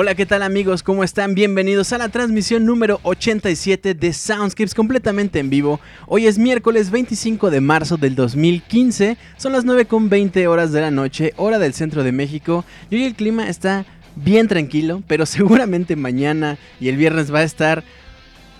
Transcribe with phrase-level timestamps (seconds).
[0.00, 0.84] Hola, ¿qué tal amigos?
[0.84, 1.34] ¿Cómo están?
[1.34, 5.80] Bienvenidos a la transmisión número 87 de Soundscapes completamente en vivo.
[6.06, 11.34] Hoy es miércoles 25 de marzo del 2015, son las 9.20 horas de la noche,
[11.36, 16.58] hora del centro de México, y hoy el clima está bien tranquilo, pero seguramente mañana
[16.78, 17.82] y el viernes va a estar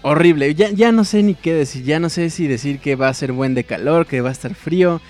[0.03, 0.53] horrible.
[0.57, 3.15] Ya, ya no sé ni qué decir, ya no sé si decir que va a
[3.15, 5.01] ser buen de calor, que va a estar frío.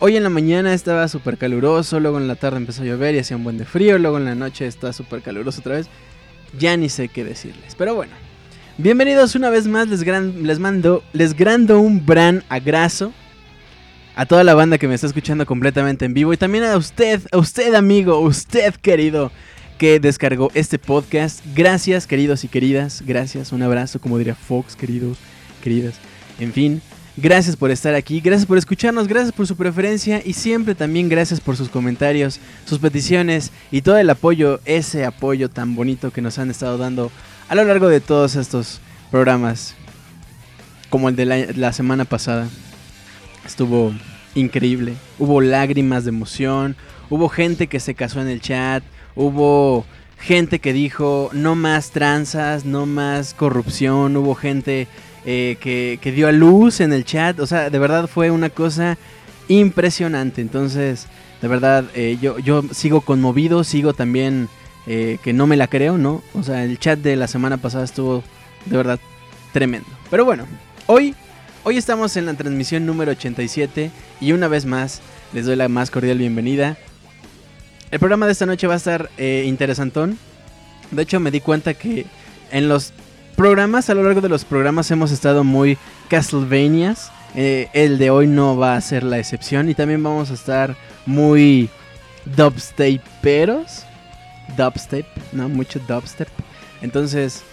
[0.00, 3.18] Hoy en la mañana estaba súper caluroso, luego en la tarde empezó a llover y
[3.18, 5.88] hacía un buen de frío, luego en la noche está súper caluroso otra vez.
[6.56, 8.12] Ya ni sé qué decirles, pero bueno.
[8.76, 13.12] Bienvenidos una vez más, les, les mando, les grando un bran agraso
[14.14, 17.20] a toda la banda que me está escuchando completamente en vivo y también a usted,
[17.32, 19.32] a usted amigo, usted querido
[19.78, 21.44] que descargó este podcast.
[21.56, 25.18] Gracias queridos y queridas, gracias, un abrazo como diría Fox, queridos,
[25.60, 25.96] queridas.
[26.38, 26.82] En fin,
[27.20, 31.40] Gracias por estar aquí, gracias por escucharnos, gracias por su preferencia y siempre también gracias
[31.40, 36.38] por sus comentarios, sus peticiones y todo el apoyo, ese apoyo tan bonito que nos
[36.38, 37.10] han estado dando
[37.48, 39.74] a lo largo de todos estos programas,
[40.90, 42.46] como el de la, semana pasada.
[43.44, 43.92] Estuvo
[44.36, 46.76] increíble, hubo lágrimas de emoción,
[47.10, 48.84] hubo gente que se casó en el chat,
[49.16, 49.84] hubo
[50.20, 54.86] gente que dijo no más tranzas, no más corrupción, hubo gente
[55.30, 57.38] eh, que, dio a luz en el chat.
[57.38, 58.96] O sea, de verdad fue una cosa
[59.48, 60.40] impresionante.
[60.40, 61.06] Entonces,
[61.42, 64.48] de verdad, eh, yo, yo sigo conmovido, sigo también
[64.86, 66.22] eh, que no me la creo, ¿no?
[66.32, 68.24] O sea, el chat de la semana pasada estuvo
[68.64, 68.98] de verdad
[69.52, 69.86] tremendo.
[70.10, 70.46] Pero bueno,
[70.86, 71.14] hoy,
[71.62, 73.90] hoy estamos en la transmisión número 87
[74.22, 75.02] y una vez más
[75.34, 76.78] les doy la más cordial bienvenida.
[77.90, 80.18] El programa de esta noche va a estar interesantón.
[80.90, 82.06] De hecho, me di cuenta que
[82.50, 82.94] en los
[83.38, 85.78] programas, a lo largo de los programas hemos estado muy
[86.08, 87.12] Castlevanias.
[87.36, 89.68] Eh, el de hoy no va a ser la excepción.
[89.68, 90.74] Y también vamos a estar
[91.06, 91.70] muy
[92.24, 93.84] dubsteperos.
[94.56, 95.48] Dubstep, ¿no?
[95.48, 96.26] Mucho dubstep.
[96.82, 97.44] Entonces,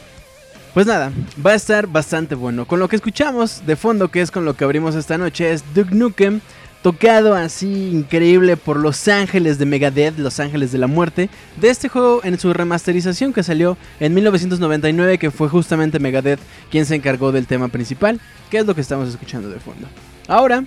[0.73, 1.11] pues nada,
[1.45, 2.65] va a estar bastante bueno.
[2.65, 5.63] Con lo que escuchamos de fondo, que es con lo que abrimos esta noche, es
[5.75, 6.41] Duke Nukem
[6.85, 11.89] tocado así increíble por Los Ángeles de Megadeth, Los Ángeles de la Muerte, de este
[11.89, 16.39] juego en su remasterización que salió en 1999, que fue justamente Megadeth
[16.69, 19.87] quien se encargó del tema principal, que es lo que estamos escuchando de fondo.
[20.27, 20.63] Ahora,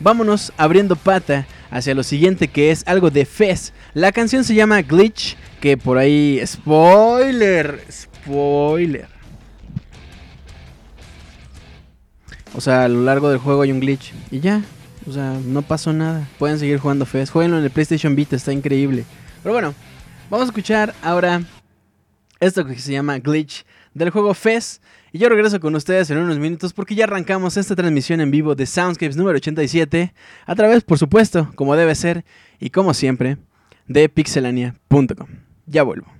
[0.00, 3.72] vámonos abriendo pata hacia lo siguiente que es algo de Fez.
[3.94, 9.06] La canción se llama Glitch, que por ahí, spoiler, spoiler.
[12.56, 14.62] O sea, a lo largo del juego hay un glitch y ya,
[15.10, 16.28] o sea, no pasó nada.
[16.38, 17.30] Pueden seguir jugando FES.
[17.30, 19.04] Jueguenlo en el PlayStation Vita, está increíble.
[19.42, 19.74] Pero bueno,
[20.30, 21.42] vamos a escuchar ahora
[22.38, 24.80] esto que se llama Glitch del juego FES.
[25.12, 28.54] Y yo regreso con ustedes en unos minutos porque ya arrancamos esta transmisión en vivo
[28.54, 30.14] de Soundscapes número 87
[30.46, 32.24] a través, por supuesto, como debe ser
[32.60, 33.36] y como siempre,
[33.88, 35.26] de pixelania.com.
[35.66, 36.19] Ya vuelvo.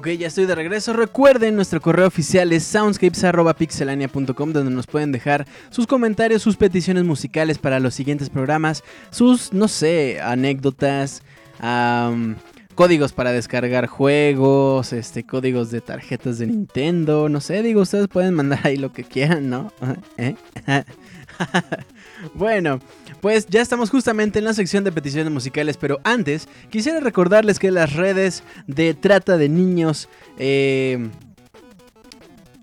[0.00, 0.94] Ok, ya estoy de regreso.
[0.94, 7.58] Recuerden, nuestro correo oficial es soundscapes.pixelania.com donde nos pueden dejar sus comentarios, sus peticiones musicales
[7.58, 11.22] para los siguientes programas, sus, no sé, anécdotas,
[12.74, 18.32] códigos para descargar juegos, este, códigos de tarjetas de Nintendo, no sé, digo, ustedes pueden
[18.32, 19.70] mandar ahí lo que quieran, ¿no?
[20.16, 20.34] ¿Eh?
[22.34, 22.80] bueno,
[23.20, 27.70] pues ya estamos justamente en la sección de peticiones musicales, pero antes quisiera recordarles que
[27.70, 30.08] las redes de trata de niños...
[30.38, 31.08] Eh...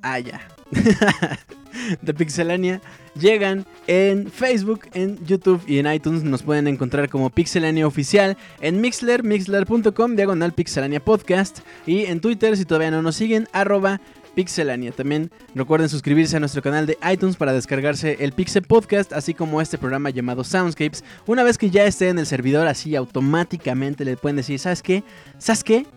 [0.02, 0.48] Ah, ya.
[2.02, 2.82] de Pixelania
[3.20, 6.24] llegan en Facebook, en YouTube y en iTunes.
[6.24, 11.60] Nos pueden encontrar como Pixelania Oficial, en Mixler, mixler.com, diagonal Pixelania Podcast.
[11.86, 14.02] Y en Twitter, si todavía no nos siguen, arroba
[14.38, 14.92] Pixelania.
[14.92, 19.62] También recuerden suscribirse a nuestro canal de iTunes para descargarse el Pixel Podcast, así como
[19.62, 21.04] este programa llamado Soundscapes.
[21.26, 25.04] Una vez que ya esté en el servidor, así automáticamente le pueden decir, ¿sabes qué?
[25.40, 25.88] ¿Sabes qué?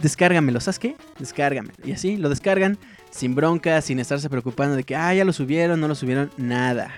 [0.00, 0.96] Descárgamelo, ¿sabes qué?
[1.20, 1.76] Descárgamelo.
[1.84, 2.78] Y así lo descargan
[3.12, 6.90] sin bronca, sin estarse preocupando de que, ah, ya lo subieron, no lo subieron, nada.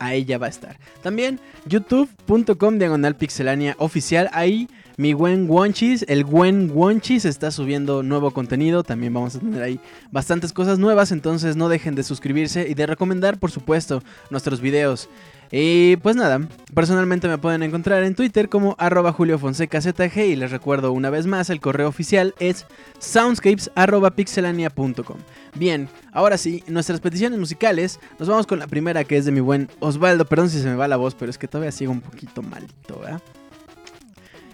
[0.00, 0.80] Ahí ya va a estar.
[1.00, 4.28] También youtube.com diagonal pixelania oficial.
[4.32, 4.68] Ahí
[5.00, 8.82] mi buen Wonchis, el buen Wonchis está subiendo nuevo contenido.
[8.82, 9.80] También vamos a tener ahí
[10.10, 11.10] bastantes cosas nuevas.
[11.10, 15.08] Entonces no dejen de suscribirse y de recomendar, por supuesto, nuestros videos.
[15.50, 20.92] Y pues nada, personalmente me pueden encontrar en Twitter como arroba ZG y les recuerdo
[20.92, 22.66] una vez más, el correo oficial es
[22.98, 25.16] soundscapes.pixelania.com.
[25.54, 29.40] Bien, ahora sí, nuestras peticiones musicales, nos vamos con la primera que es de mi
[29.40, 32.02] buen Osvaldo, perdón si se me va la voz, pero es que todavía sigo un
[32.02, 33.22] poquito malito, ¿verdad?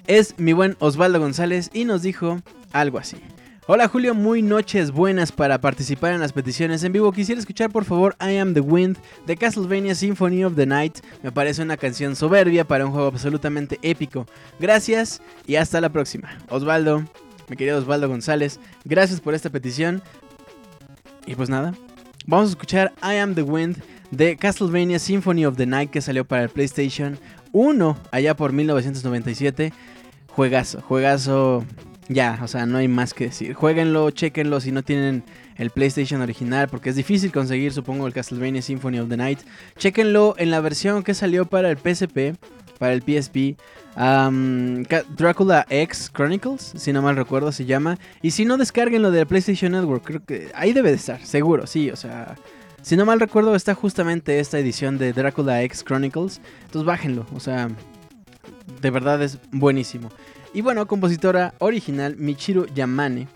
[0.07, 2.41] Es mi buen Osvaldo González y nos dijo
[2.73, 3.17] algo así.
[3.69, 7.11] Hola Julio, muy noches buenas para participar en las peticiones en vivo.
[7.11, 8.97] Quisiera escuchar por favor I Am the Wind
[9.27, 10.99] de Castlevania Symphony of the Night.
[11.25, 14.27] Me parece una canción soberbia para un juego absolutamente épico.
[14.61, 16.39] Gracias y hasta la próxima.
[16.49, 17.03] Osvaldo,
[17.49, 20.01] mi querido Osvaldo González, gracias por esta petición.
[21.27, 21.75] Y pues nada,
[22.25, 23.83] vamos a escuchar I Am the Wind
[24.13, 27.19] de Castlevania Symphony of the Night que salió para el PlayStation
[27.53, 29.73] 1 allá por 1997.
[30.37, 31.65] Juegazo, juegazo.
[32.11, 33.55] Ya, o sea, no hay más que decir.
[33.55, 35.25] Jueguenlo, chequenlo si no tienen
[35.57, 39.39] el PlayStation original, porque es difícil conseguir, supongo, el Castlevania Symphony of the Night.
[39.79, 42.37] Chequenlo en la versión que salió para el PSP,
[42.79, 43.57] para el PSP.
[43.97, 44.83] Um,
[45.17, 47.99] Dracula X Chronicles, si no mal recuerdo, se llama.
[48.21, 50.05] Y si no, descarguenlo de PlayStation Network.
[50.05, 52.37] Creo que ahí debe de estar, seguro, sí, o sea.
[52.83, 56.43] Si no mal recuerdo, está justamente esta edición de Dracula X Chronicles.
[56.67, 57.71] Entonces bájenlo, o sea,
[58.81, 60.11] de verdad es buenísimo.
[60.57, 63.29] Y bueno, compositora original Michiru Yamane.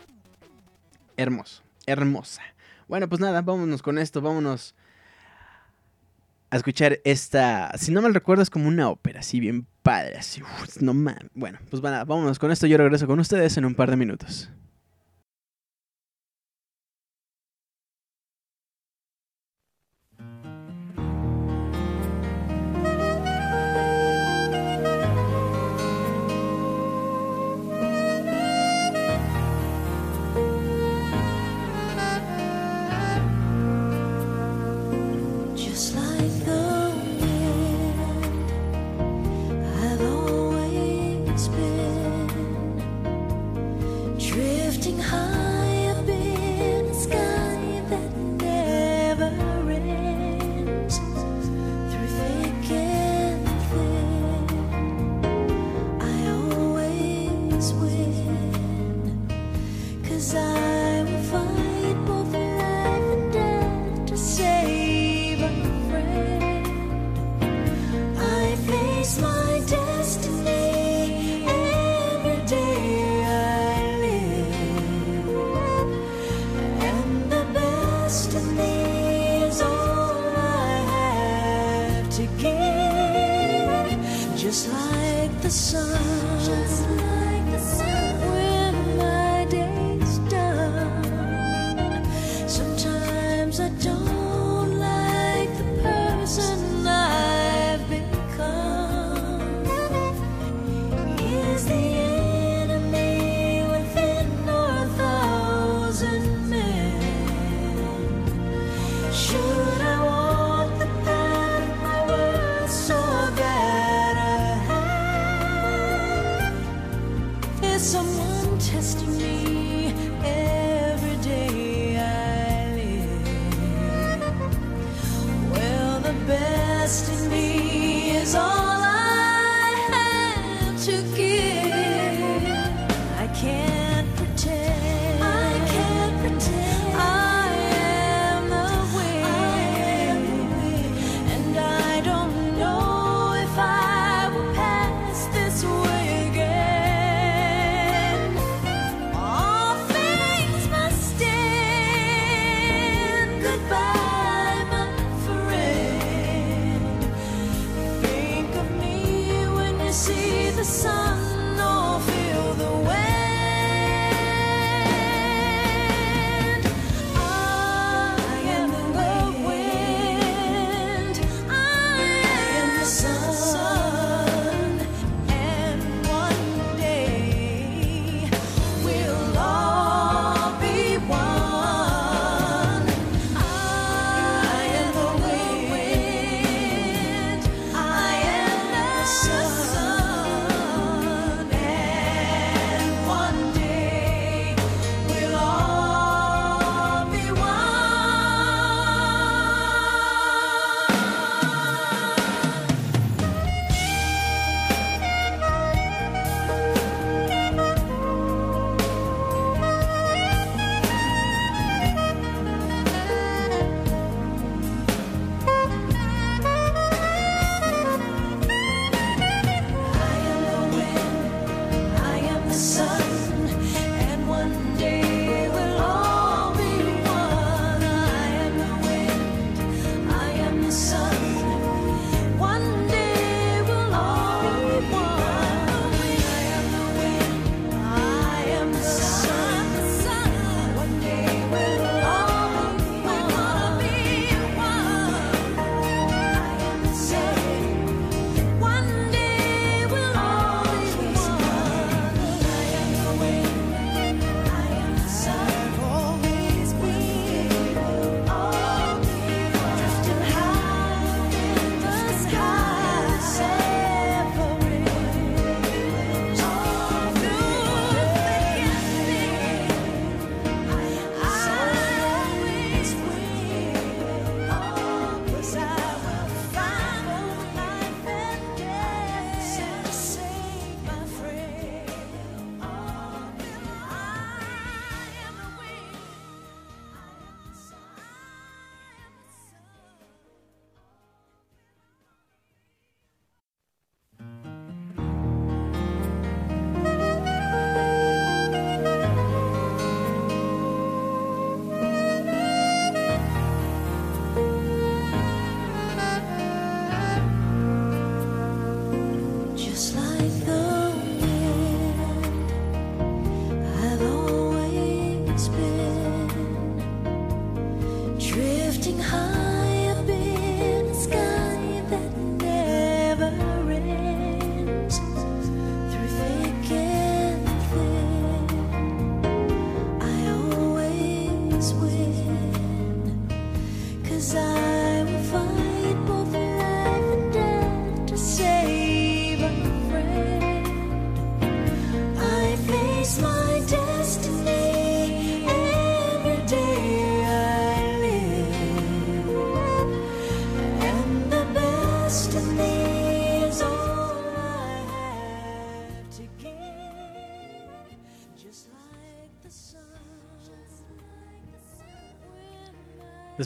[1.19, 2.41] Hermoso, hermosa.
[2.89, 4.75] Bueno, pues nada, vámonos con esto, vámonos
[6.49, 7.77] a escuchar esta.
[7.77, 10.41] Si no mal recuerdo, es como una ópera, así bien padre, así.
[10.81, 10.95] no
[11.35, 12.67] Bueno, pues nada, vámonos con esto.
[12.67, 14.49] Yo regreso con ustedes en un par de minutos.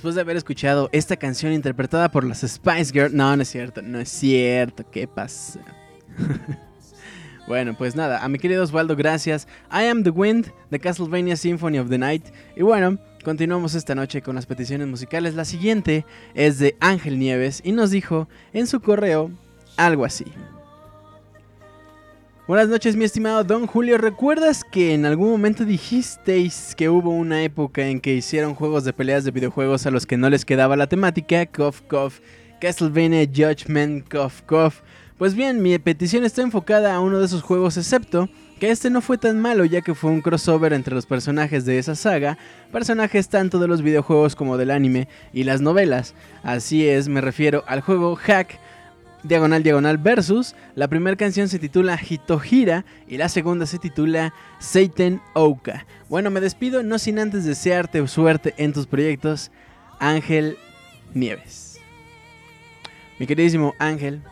[0.04, 3.14] Después de haber escuchado esta canción interpretada por las Spice Girls.
[3.14, 4.84] No, no es cierto, no es cierto.
[4.90, 5.60] ¿Qué pasa?
[7.48, 9.48] bueno, pues nada, a mi querido Osvaldo, gracias.
[9.72, 12.26] I am the Wind de Castlevania Symphony of the Night.
[12.54, 15.36] Y bueno, continuamos esta noche con las peticiones musicales.
[15.36, 19.30] La siguiente es de Ángel Nieves y nos dijo en su correo
[19.78, 20.26] algo así.
[22.46, 23.96] Buenas noches, mi estimado Don Julio.
[23.96, 28.92] ¿Recuerdas que en algún momento dijisteis que hubo una época en que hicieron juegos de
[28.92, 31.46] peleas de videojuegos a los que no les quedaba la temática?
[31.46, 32.12] Cough, cough.
[32.60, 34.74] Castlevania Judgment, cough, cough.
[35.16, 38.28] Pues bien, mi petición está enfocada a uno de esos juegos, excepto
[38.60, 41.78] que este no fue tan malo ya que fue un crossover entre los personajes de
[41.78, 42.36] esa saga,
[42.70, 46.14] personajes tanto de los videojuegos como del anime y las novelas.
[46.42, 48.58] Así es, me refiero al juego Hack
[49.24, 50.54] diagonal diagonal versus.
[50.76, 55.86] La primera canción se titula Hitohira y la segunda se titula Satan Oka.
[56.08, 59.50] Bueno, me despido no sin antes desearte suerte en tus proyectos,
[59.98, 60.56] Ángel
[61.12, 61.80] Nieves.
[63.18, 64.22] Mi queridísimo Ángel,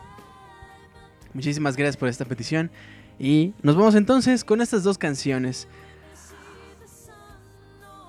[1.33, 2.69] muchísimas gracias por esta petición
[3.19, 5.67] y nos vamos entonces con estas dos canciones.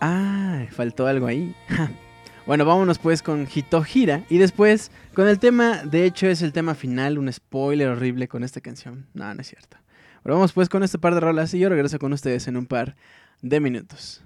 [0.01, 1.55] Ah, faltó algo ahí.
[2.47, 6.75] Bueno, vámonos pues con Hitohira y después con el tema, de hecho es el tema
[6.75, 9.07] final, un spoiler horrible con esta canción.
[9.15, 9.79] No, no es cierto.
[10.23, 12.67] Pero vamos pues con este par de rolas y yo regreso con ustedes en un
[12.67, 12.97] par
[13.41, 14.23] de minutos.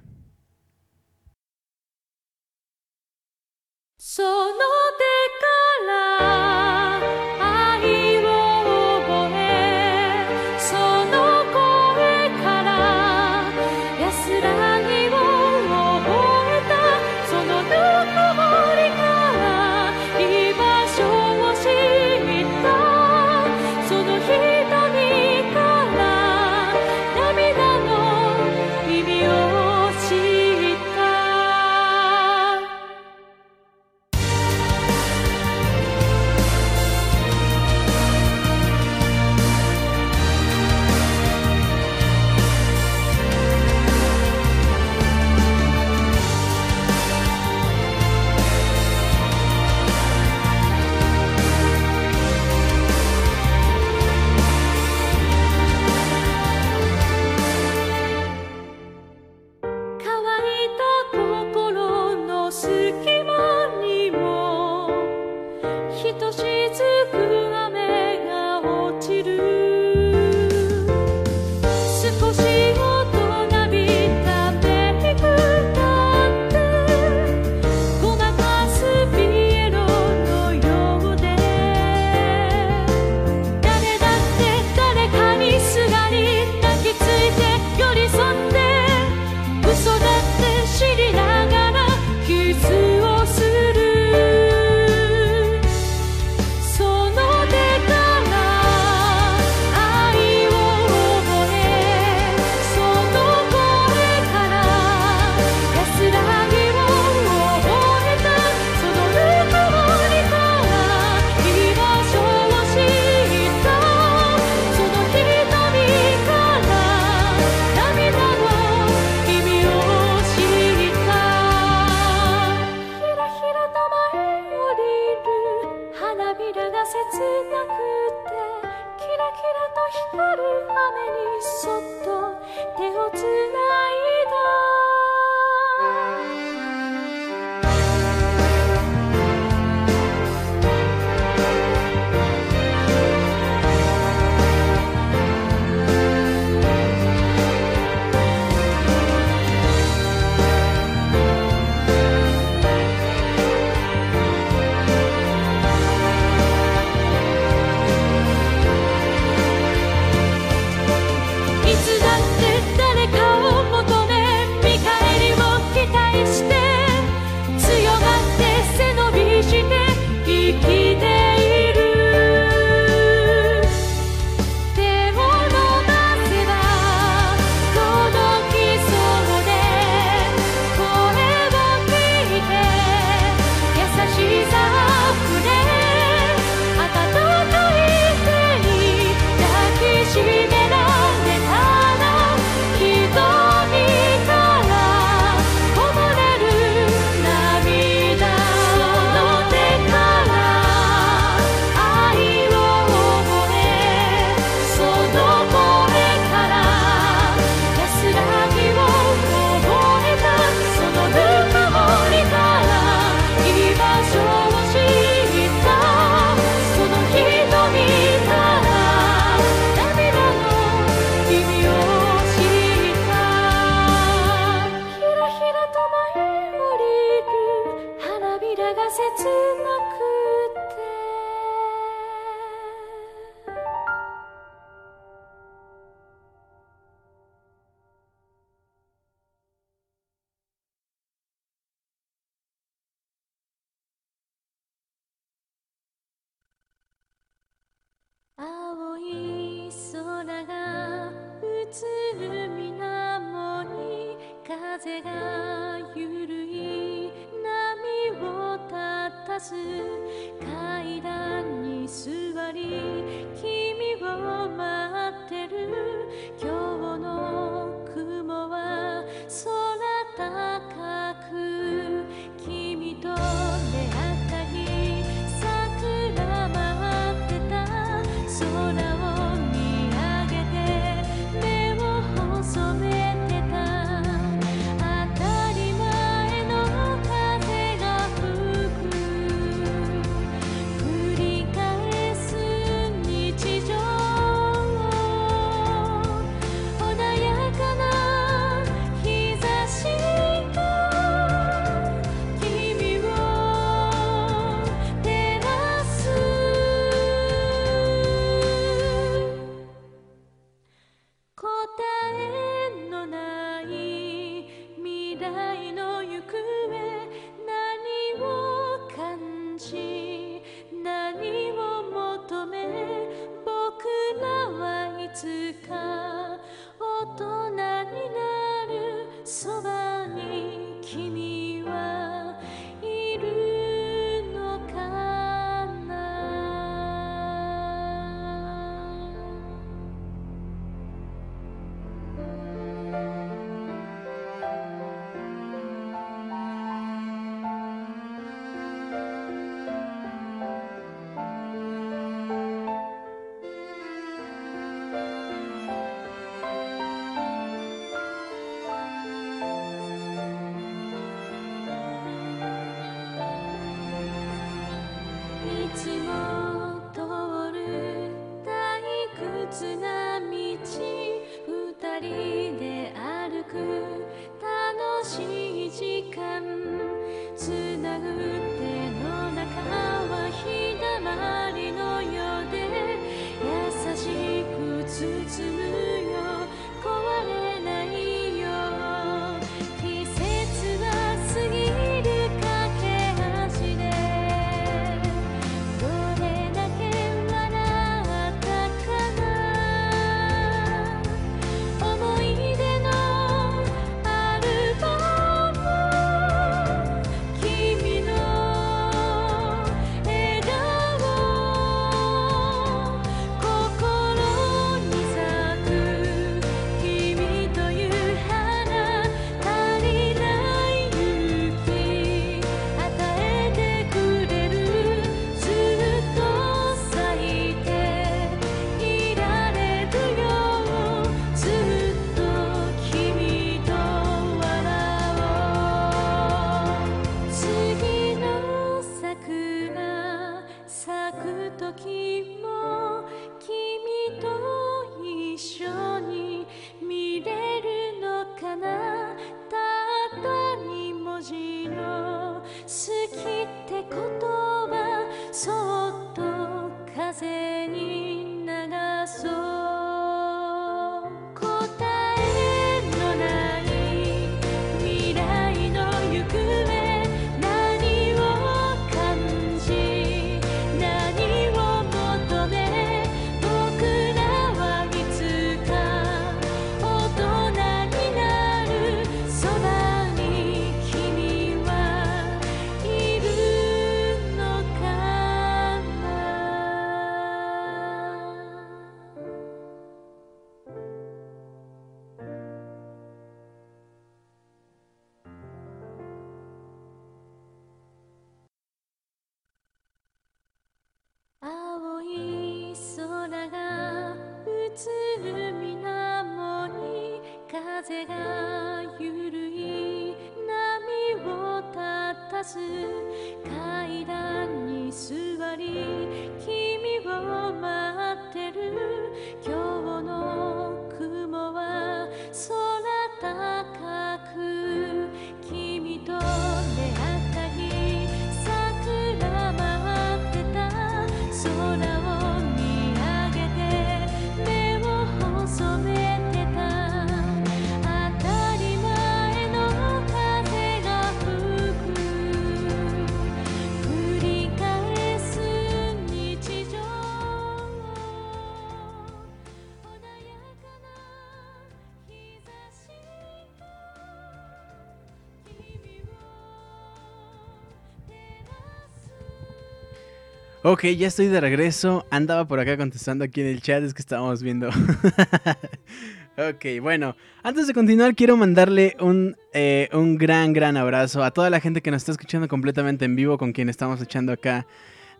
[560.70, 562.04] Ok, ya estoy de regreso.
[562.10, 564.68] Andaba por acá contestando aquí en el chat, es que estábamos viendo.
[566.36, 571.48] ok, bueno, antes de continuar quiero mandarle un, eh, un gran, gran abrazo a toda
[571.48, 574.66] la gente que nos está escuchando completamente en vivo, con quien estamos echando acá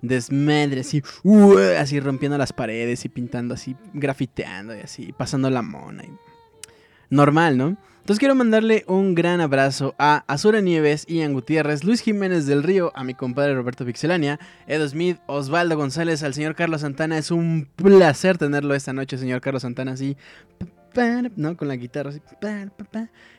[0.03, 5.63] desmadre, así, uh, así rompiendo las paredes y pintando así, grafiteando y así, pasando la
[5.63, 6.05] mona.
[6.05, 6.13] y-
[7.09, 7.79] Normal, ¿no?
[8.09, 12.91] Entonces quiero mandarle un gran abrazo a Azura Nieves, Ian Gutiérrez, Luis Jiménez del Río,
[12.95, 17.19] a mi compadre Roberto Pixelania, Edo Smith, Osvaldo González, al señor Carlos Santana.
[17.19, 20.17] Es un placer tenerlo esta noche, señor Carlos Santana, así,
[21.37, 21.55] ¿no?
[21.59, 22.23] Con la guitarra, así,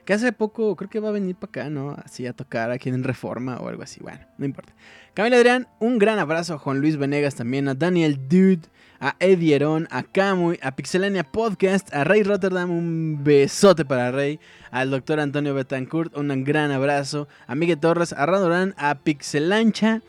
[0.05, 1.97] que hace poco creo que va a venir para acá, ¿no?
[2.05, 3.99] Así a tocar aquí en Reforma o algo así.
[4.03, 4.71] Bueno, no importa.
[5.15, 8.69] Camila Adrián, un gran abrazo a Juan Luis Venegas también, a Daniel Dude,
[8.99, 14.39] a Eddie Herón, a Camuy, a Pixelania Podcast, a Rey Rotterdam, un besote para Rey,
[14.71, 20.01] al doctor Antonio Betancourt, un gran abrazo, a Miguel Torres, a Radorán, a Pixelancha,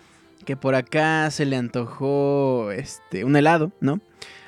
[0.45, 4.01] que por acá se le antojó este, un helado, ¿no?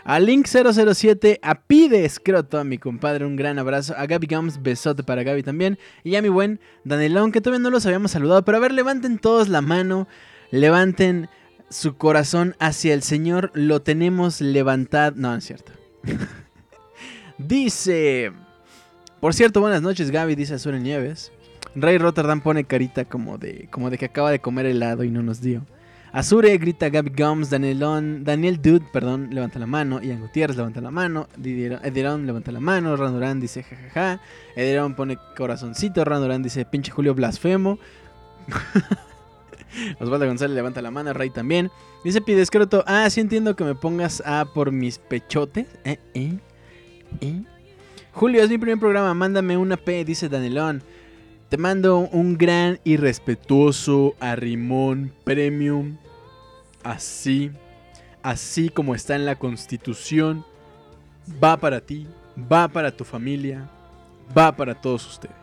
[0.04, 3.94] A Link007, a Pide Escroto, a mi compadre, un gran abrazo.
[3.96, 5.78] A Gaby Gums, besote para Gaby también.
[6.02, 8.44] Y a mi buen Danelón, que todavía no los habíamos saludado.
[8.44, 10.08] Pero a ver, levanten todos la mano,
[10.50, 11.28] levanten
[11.72, 13.50] su corazón hacia el Señor.
[13.54, 15.14] Lo tenemos levantado.
[15.16, 15.72] No, no es cierto.
[17.38, 18.32] dice.
[19.20, 21.32] Por cierto, buenas noches, Gaby, dice Azul Nieves.
[21.74, 25.22] Rey Rotterdam pone carita como de, como de que acaba de comer helado y no
[25.22, 25.64] nos dio.
[26.12, 31.26] Azure grita Gaby Gums, Daniel Dude, perdón, levanta la mano, Ian Gutiérrez levanta la mano,
[31.42, 34.20] Edirón levanta la mano, Randurán dice jajaja,
[34.54, 37.78] Edirón pone corazoncito, Randurán dice pinche Julio blasfemo,
[39.98, 41.70] Osvaldo González levanta la mano, Rey también,
[42.04, 46.38] dice pide escroto, ah, sí entiendo que me pongas A por mis pechotes, eh, eh,
[47.20, 47.42] eh.
[48.12, 50.82] Julio, es mi primer programa, mándame una P, dice Danielón.
[51.48, 55.96] Te mando un gran y respetuoso arrimón premium.
[56.82, 57.50] Así,
[58.22, 60.44] así como está en la constitución.
[61.42, 62.06] Va para ti,
[62.50, 63.68] va para tu familia,
[64.36, 65.41] va para todos ustedes.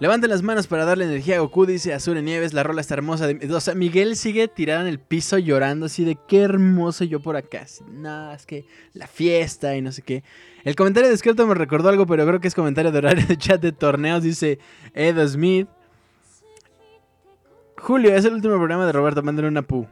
[0.00, 2.52] Levanten las manos para darle energía a Goku, dice Azure Nieves.
[2.52, 3.28] La rola está hermosa.
[3.50, 7.36] o sea, Miguel sigue tirado en el piso llorando así de qué hermoso yo por
[7.36, 7.66] acá.
[7.90, 10.22] No, es que la fiesta y no sé qué.
[10.62, 13.60] El comentario de me recordó algo, pero creo que es comentario de horario de chat
[13.60, 14.22] de torneos.
[14.22, 14.60] Dice
[14.94, 15.68] Edo Smith.
[17.76, 19.22] Julio, es el último programa de Roberto.
[19.22, 19.84] Mándale una pu.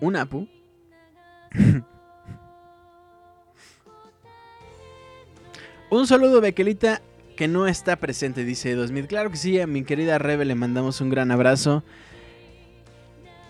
[0.00, 0.48] ¿Una pu?
[5.90, 7.00] Un saludo, Bequelita,
[7.38, 9.06] que no está presente, dice Edo Smith.
[9.06, 11.84] Claro que sí, a mi querida Rebe le mandamos un gran abrazo.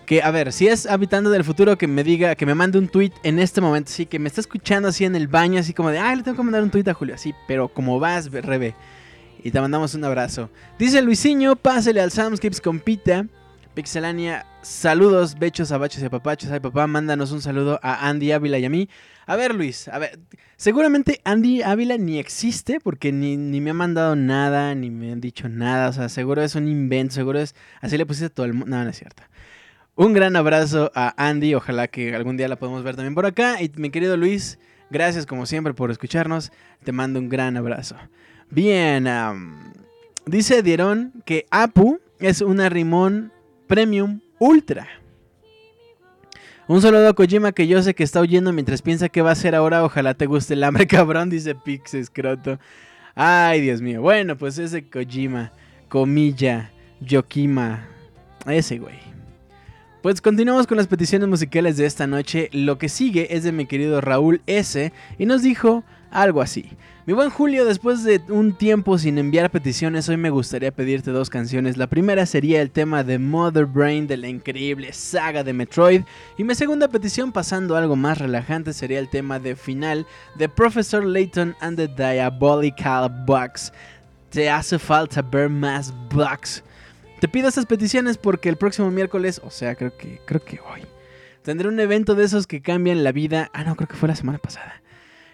[0.05, 2.87] Que, a ver, si es habitando del futuro, que me diga, que me mande un
[2.87, 5.89] tweet en este momento, sí, que me está escuchando así en el baño, así como
[5.89, 8.75] de, ah, le tengo que mandar un tweet a Julio, así, pero como vas, Rebe.
[9.43, 10.51] Y te mandamos un abrazo.
[10.77, 13.25] Dice Luisinho, pásele al Soundscapes compita.
[13.79, 16.51] Pixelania, saludos, bechos, abachos y apapachos.
[16.51, 18.89] Ay, papá, mándanos un saludo a Andy Ávila y a mí.
[19.25, 20.19] A ver, Luis, a ver,
[20.57, 25.21] seguramente Andy Ávila ni existe porque ni, ni me ha mandado nada, ni me han
[25.21, 25.87] dicho nada.
[25.87, 27.55] O sea, seguro es un invento, seguro es.
[27.79, 28.75] Así le pusiste a todo el mundo.
[28.75, 29.23] No, no es cierto.
[29.95, 31.55] Un gran abrazo a Andy.
[31.55, 33.61] Ojalá que algún día la podamos ver también por acá.
[33.61, 34.59] Y mi querido Luis,
[34.89, 36.51] gracias como siempre por escucharnos.
[36.83, 37.95] Te mando un gran abrazo.
[38.49, 39.07] Bien,
[40.25, 43.31] dice Dieron que Apu es una Rimón
[43.69, 44.87] Premium Ultra.
[46.67, 49.33] Un saludo a Kojima que yo sé que está oyendo mientras piensa que va a
[49.33, 49.83] hacer ahora.
[49.83, 52.57] Ojalá te guste el hambre, cabrón, dice Pix Escroto.
[53.13, 54.01] Ay, Dios mío.
[54.01, 55.53] Bueno, pues ese Kojima,
[55.87, 57.85] Comilla, Yokima,
[58.47, 58.97] ese güey.
[60.01, 62.49] Pues continuamos con las peticiones musicales de esta noche.
[62.51, 64.91] Lo que sigue es de mi querido Raúl S.
[65.19, 66.69] Y nos dijo algo así.
[67.09, 71.31] Mi buen Julio, después de un tiempo sin enviar peticiones, hoy me gustaría pedirte dos
[71.31, 71.75] canciones.
[71.75, 76.03] La primera sería el tema de Mother Brain de la increíble saga de Metroid.
[76.37, 80.05] Y mi segunda petición, pasando algo más relajante, sería el tema de final
[80.35, 83.73] de Professor Layton and the Diabolical Box.
[84.29, 86.63] Te hace falta ver más bugs.
[87.19, 90.81] Te pido estas peticiones porque el próximo miércoles, o sea, creo que creo que hoy,
[91.41, 93.49] tendré un evento de esos que cambian la vida.
[93.51, 94.78] Ah, no, creo que fue la semana pasada.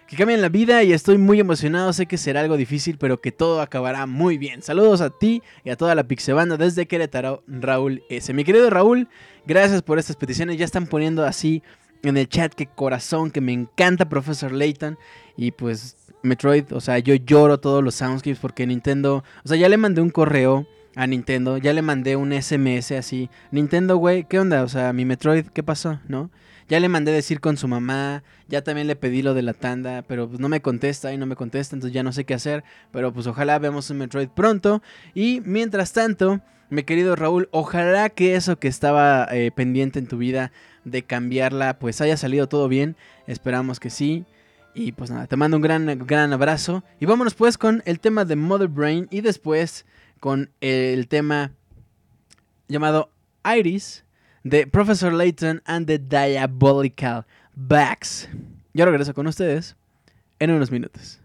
[0.06, 1.92] Que cambian la vida y estoy muy emocionado.
[1.92, 4.62] Sé que será algo difícil, pero que todo acabará muy bien.
[4.62, 8.32] Saludos a ti y a toda la Pixebanda desde Querétaro, Raúl S.
[8.32, 9.08] Mi querido Raúl,
[9.46, 10.58] gracias por estas peticiones.
[10.58, 11.60] Ya están poniendo así
[12.04, 14.96] en el chat que corazón, que me encanta Professor Layton.
[15.36, 19.68] Y pues Metroid, o sea, yo lloro todos los soundscapes porque Nintendo, o sea, ya
[19.68, 23.28] le mandé un correo a Nintendo, ya le mandé un SMS así.
[23.50, 24.62] Nintendo, güey, ¿qué onda?
[24.62, 25.98] O sea, mi Metroid, ¿qué pasó?
[26.06, 26.30] ¿No?
[26.68, 30.02] ya le mandé decir con su mamá, ya también le pedí lo de la tanda,
[30.02, 32.64] pero pues no me contesta y no me contesta, entonces ya no sé qué hacer,
[32.90, 34.82] pero pues ojalá veamos un Metroid pronto.
[35.14, 36.40] Y mientras tanto,
[36.70, 40.52] mi querido Raúl, ojalá que eso que estaba eh, pendiente en tu vida
[40.84, 42.96] de cambiarla, pues haya salido todo bien,
[43.26, 44.24] esperamos que sí.
[44.74, 46.84] Y pues nada, te mando un gran, gran abrazo.
[47.00, 49.86] Y vámonos pues con el tema de Mother Brain y después
[50.20, 51.52] con el tema
[52.68, 53.10] llamado
[53.56, 54.05] Iris
[54.48, 57.24] de Professor Layton and the Diabolical
[57.56, 58.28] Backs.
[58.74, 59.74] Yo regreso con ustedes
[60.38, 61.20] en unos minutos.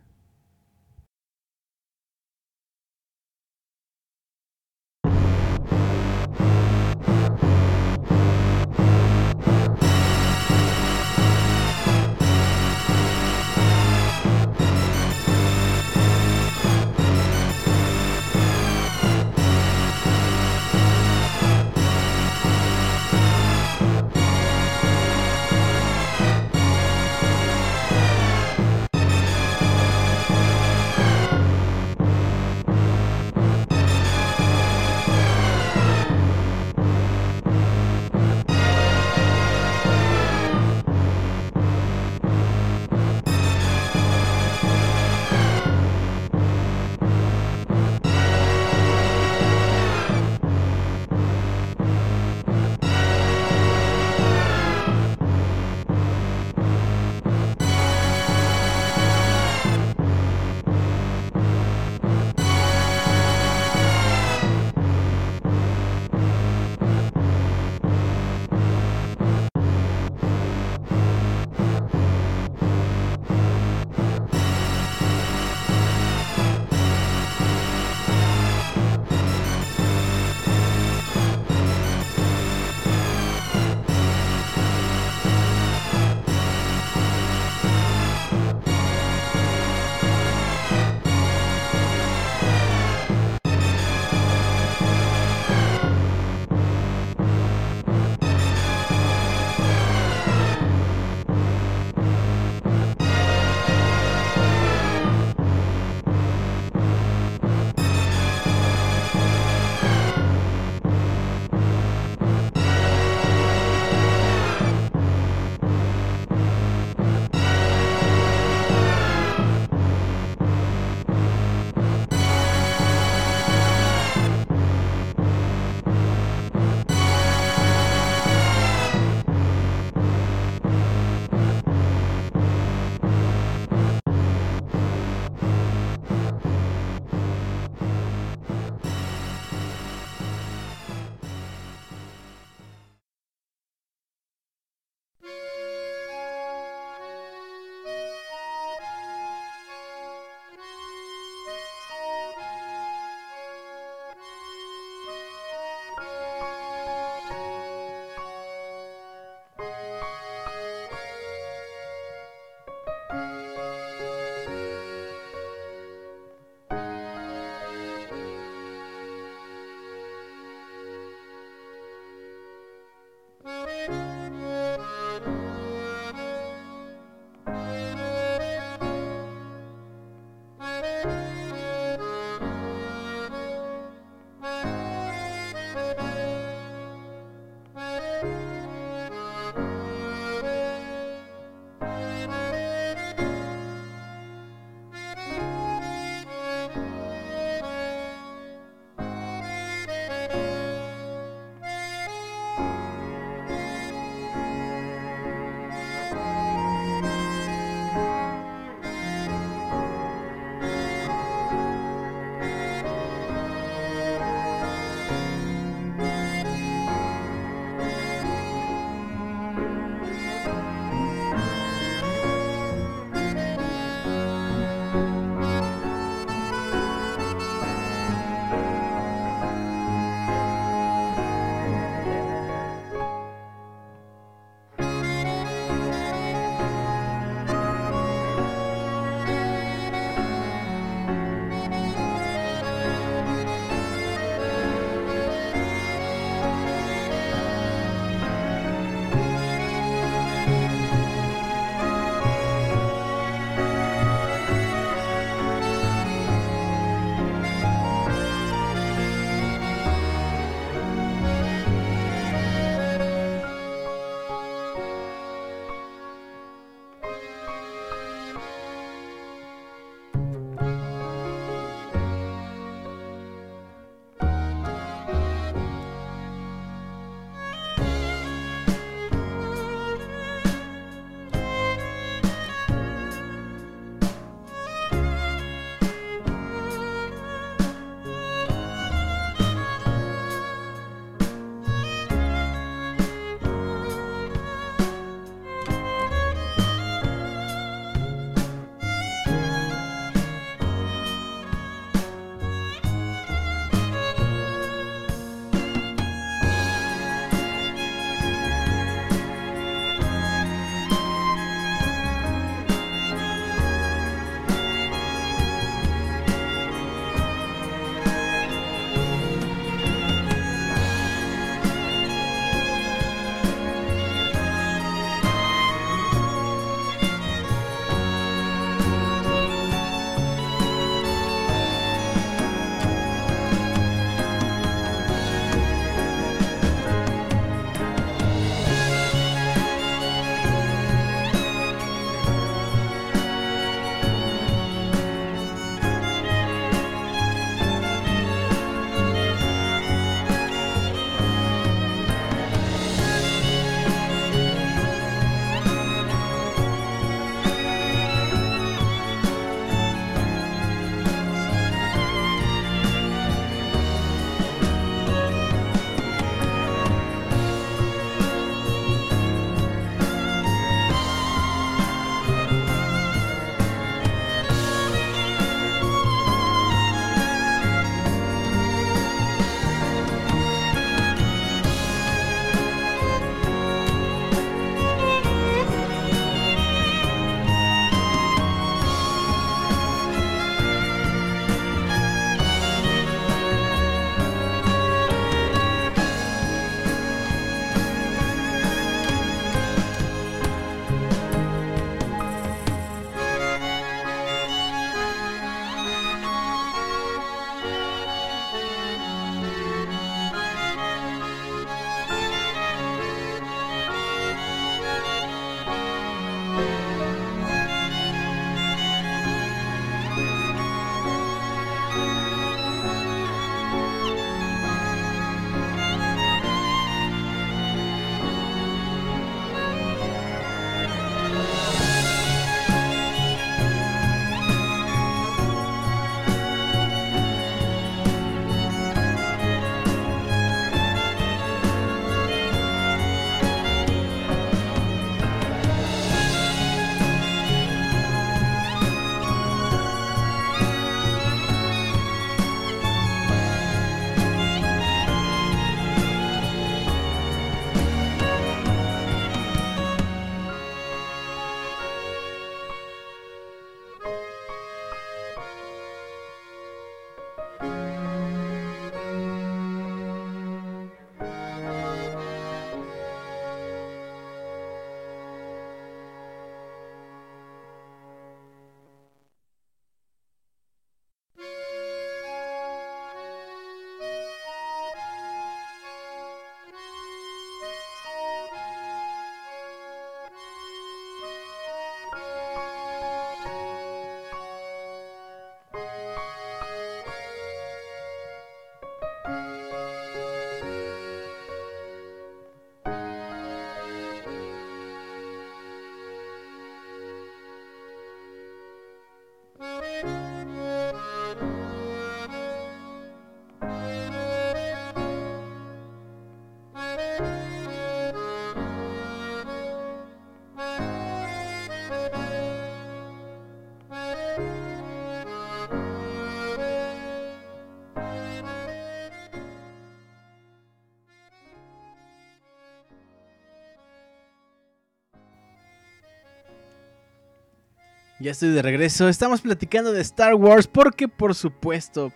[538.22, 539.10] Ya estoy de regreso.
[539.10, 542.14] Estamos platicando de Star Wars porque por supuesto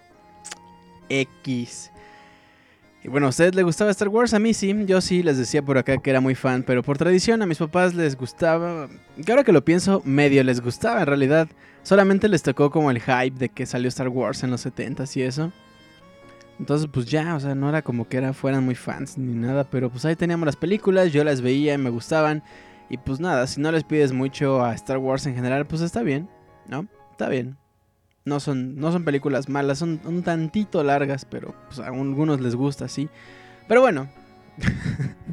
[1.10, 1.92] X.
[3.04, 4.36] Y bueno, ¿a ustedes les gustaba Star Wars?
[4.36, 7.00] A mí sí, yo sí les decía por acá que era muy fan, pero por
[7.00, 8.88] tradición a mis papás les gustaba,
[9.24, 11.48] que ahora que lo pienso, medio les gustaba en realidad.
[11.82, 15.24] Solamente les tocó como el hype de que salió Star Wars en los 70s y
[15.24, 15.52] eso.
[16.60, 19.64] Entonces pues ya, o sea, no era como que era, fueran muy fans ni nada,
[19.64, 22.44] pero pues ahí teníamos las películas, yo las veía y me gustaban.
[22.90, 26.04] Y pues nada, si no les pides mucho a Star Wars en general, pues está
[26.04, 26.30] bien,
[26.68, 26.88] ¿no?
[27.12, 27.58] Está bien.
[28.26, 32.56] No son, no son películas malas, son un tantito largas, pero pues, a algunos les
[32.56, 33.10] gusta, sí.
[33.68, 34.08] Pero bueno.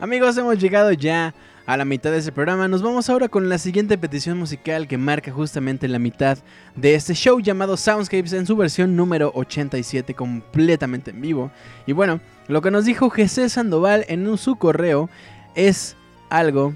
[0.00, 1.34] Amigos, hemos llegado ya
[1.66, 2.68] a la mitad de este programa.
[2.68, 6.38] Nos vamos ahora con la siguiente petición musical que marca justamente la mitad
[6.74, 11.50] de este show llamado Soundscapes en su versión número 87 completamente en vivo.
[11.86, 15.10] Y bueno, lo que nos dijo Jesse Sandoval en su correo
[15.54, 15.96] es
[16.30, 16.74] algo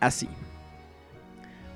[0.00, 0.28] así.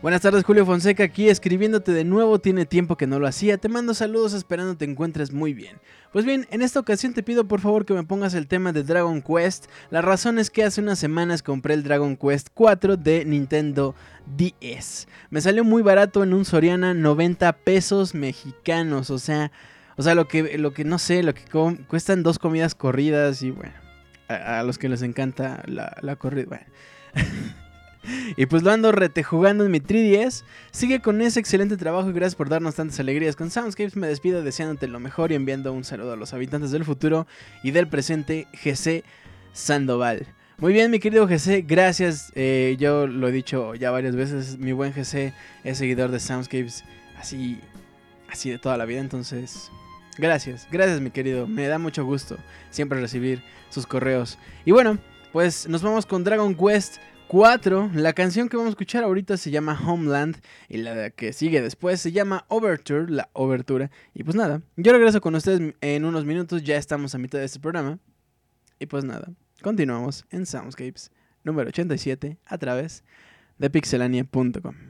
[0.02, 3.68] Buenas tardes Julio Fonseca aquí escribiéndote de nuevo, tiene tiempo que no lo hacía, te
[3.68, 5.76] mando saludos esperando te encuentres muy bien.
[6.10, 8.82] Pues bien, en esta ocasión te pido por favor que me pongas el tema de
[8.82, 13.26] Dragon Quest, la razón es que hace unas semanas compré el Dragon Quest 4 de
[13.26, 13.94] Nintendo
[14.38, 15.06] DS.
[15.28, 19.52] Me salió muy barato en un Soriana 90 pesos mexicanos, o sea,
[19.98, 21.42] o sea, lo que, lo que no sé, lo que
[21.86, 23.74] cuestan dos comidas corridas y bueno,
[24.28, 26.64] a, los que les encanta la, la corrida, bueno.
[28.36, 30.44] y pues lo ando retejugando en mi 3DS.
[30.70, 33.96] Sigue con ese excelente trabajo y gracias por darnos tantas alegrías con Soundscapes.
[33.96, 37.26] Me despido deseándote lo mejor y enviando un saludo a los habitantes del futuro
[37.62, 39.04] y del presente, GC
[39.52, 40.26] Sandoval.
[40.58, 42.32] Muy bien, mi querido GC, gracias.
[42.34, 45.32] Eh, yo lo he dicho ya varias veces, mi buen GC
[45.64, 46.84] es seguidor de Soundscapes
[47.18, 47.58] así,
[48.28, 49.70] así de toda la vida, entonces...
[50.18, 52.36] Gracias, gracias mi querido, me da mucho gusto
[52.70, 54.38] siempre recibir sus correos.
[54.66, 54.98] Y bueno,
[55.32, 56.96] pues nos vamos con Dragon Quest
[57.28, 57.90] 4.
[57.94, 62.00] La canción que vamos a escuchar ahorita se llama Homeland y la que sigue después
[62.00, 63.90] se llama Overture, la obertura.
[64.14, 67.44] Y pues nada, yo regreso con ustedes en unos minutos, ya estamos a mitad de
[67.44, 67.98] este programa.
[68.78, 69.28] Y pues nada,
[69.62, 71.12] continuamos en Soundscapes
[71.44, 73.04] número 87 a través
[73.58, 74.89] de pixelania.com.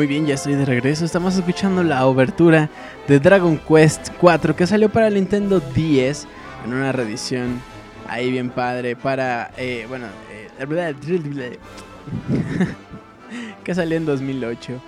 [0.00, 1.04] Muy bien, ya estoy de regreso.
[1.04, 2.70] Estamos escuchando la obertura
[3.06, 6.26] de Dragon Quest 4 que salió para Nintendo 10
[6.64, 7.60] en una reedición
[8.08, 10.48] ahí bien padre para, eh, bueno, eh,
[13.62, 14.80] que salió en 2008.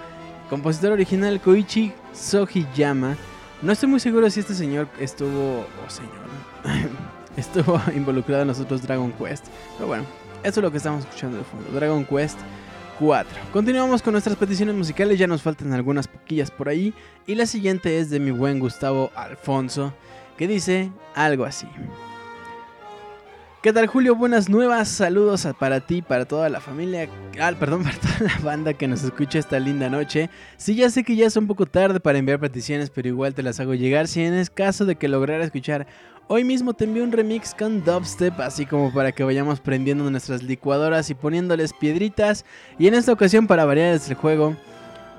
[0.49, 3.15] Compositor original Koichi Sogiyama.
[3.61, 6.15] No estoy muy seguro si este señor estuvo, oh señor,
[7.37, 9.45] estuvo involucrado en los otros Dragon Quest.
[9.77, 10.05] Pero bueno,
[10.43, 11.71] eso es lo que estamos escuchando de fondo.
[11.71, 12.39] Dragon Quest
[12.99, 13.33] 4.
[13.53, 16.95] Continuamos con nuestras peticiones musicales, ya nos faltan algunas poquillas por ahí.
[17.27, 19.95] Y la siguiente es de mi buen Gustavo Alfonso,
[20.37, 21.67] que dice algo así.
[23.63, 24.17] ¿Qué tal Julio?
[24.17, 27.09] Buenas nuevas, saludos para ti, para toda la familia,
[27.41, 30.31] ah, perdón, para toda la banda que nos escucha esta linda noche.
[30.57, 33.45] Sí, ya sé que ya es un poco tarde para enviar peticiones, pero igual te
[33.45, 34.09] las hago llegar.
[34.09, 35.87] Si en es caso de que lograra escuchar
[36.29, 40.43] Hoy mismo te envío un remix con dubstep, así como para que vayamos prendiendo nuestras
[40.43, 42.47] licuadoras y poniéndoles piedritas.
[42.79, 44.57] Y en esta ocasión, para variar el juego,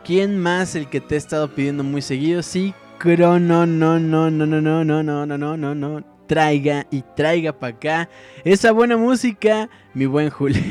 [0.04, 2.42] ¿quién más el que te he estado pidiendo muy seguido?
[2.42, 6.04] Sí, Crono, no, no, no, no, no, no, no, no, no, no, no.
[6.26, 8.10] Traiga y traiga para acá
[8.46, 10.64] esa buena música, mi buen Julio.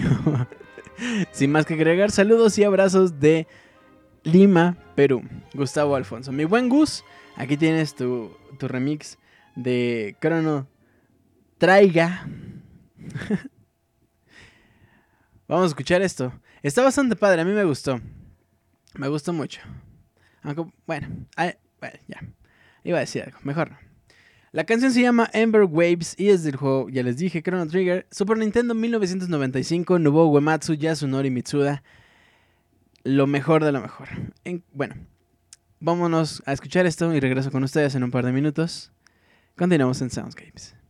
[1.30, 3.46] Sin más que agregar, saludos y abrazos de
[4.24, 5.22] Lima, Perú.
[5.54, 6.32] Gustavo Alfonso.
[6.32, 7.04] Mi buen Gus,
[7.36, 9.18] aquí tienes tu, tu remix
[9.54, 10.68] de Crono
[11.58, 12.26] Traiga.
[15.48, 16.32] Vamos a escuchar esto.
[16.62, 18.00] Está bastante padre, a mí me gustó.
[18.94, 19.60] Me gustó mucho.
[20.86, 22.20] bueno, ya.
[22.84, 23.72] Iba a decir algo, mejor.
[24.52, 28.06] La canción se llama Ember Waves y es del juego, ya les dije, Chrono Trigger,
[28.10, 31.82] Super Nintendo 1995, Nobuo Uematsu, Yasunori Mitsuda.
[33.02, 34.08] Lo mejor de lo mejor.
[34.72, 34.94] bueno,
[35.80, 38.92] vámonos a escuchar esto y regreso con ustedes en un par de minutos.
[39.56, 40.81] Continuamos en Soundscapes.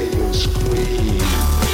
[0.00, 1.67] and scream.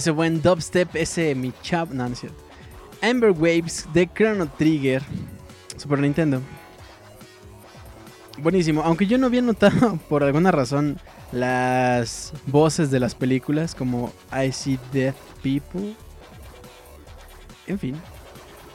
[0.00, 2.22] Ese buen dubstep, ese mi chap, no, no es.
[3.02, 5.02] Amber Waves de Chrono Trigger,
[5.76, 6.40] Super Nintendo.
[8.38, 10.98] Buenísimo, aunque yo no había notado por alguna razón
[11.32, 15.94] las voces de las películas como I See Death People.
[17.66, 17.94] En fin,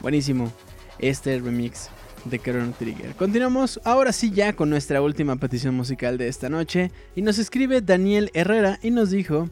[0.01, 0.51] buenísimo
[0.99, 1.89] este remix
[2.25, 3.15] de Chrono Trigger.
[3.15, 7.81] Continuamos ahora sí ya con nuestra última petición musical de esta noche y nos escribe
[7.81, 9.49] Daniel Herrera y nos dijo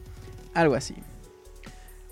[0.54, 0.94] algo así.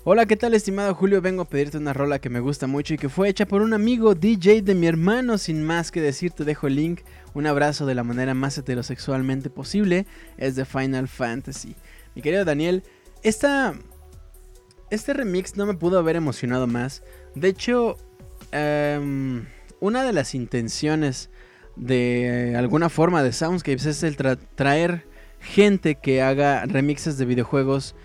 [0.05, 1.21] Hola, ¿qué tal estimado Julio?
[1.21, 3.71] Vengo a pedirte una rola que me gusta mucho y que fue hecha por un
[3.71, 5.37] amigo DJ de mi hermano.
[5.37, 6.99] Sin más que decir, te dejo el link.
[7.33, 10.05] Un abrazo de la manera más heterosexualmente posible.
[10.35, 11.77] Es de Final Fantasy.
[12.15, 12.83] Mi querido Daniel,
[13.21, 13.75] esta,
[14.89, 17.01] este remix no me pudo haber emocionado más.
[17.33, 17.95] De hecho,
[18.51, 19.45] em,
[19.79, 21.29] una de las intenciones
[21.77, 25.07] de alguna forma de Soundscapes es el traer
[25.39, 27.95] gente que haga remixes de videojuegos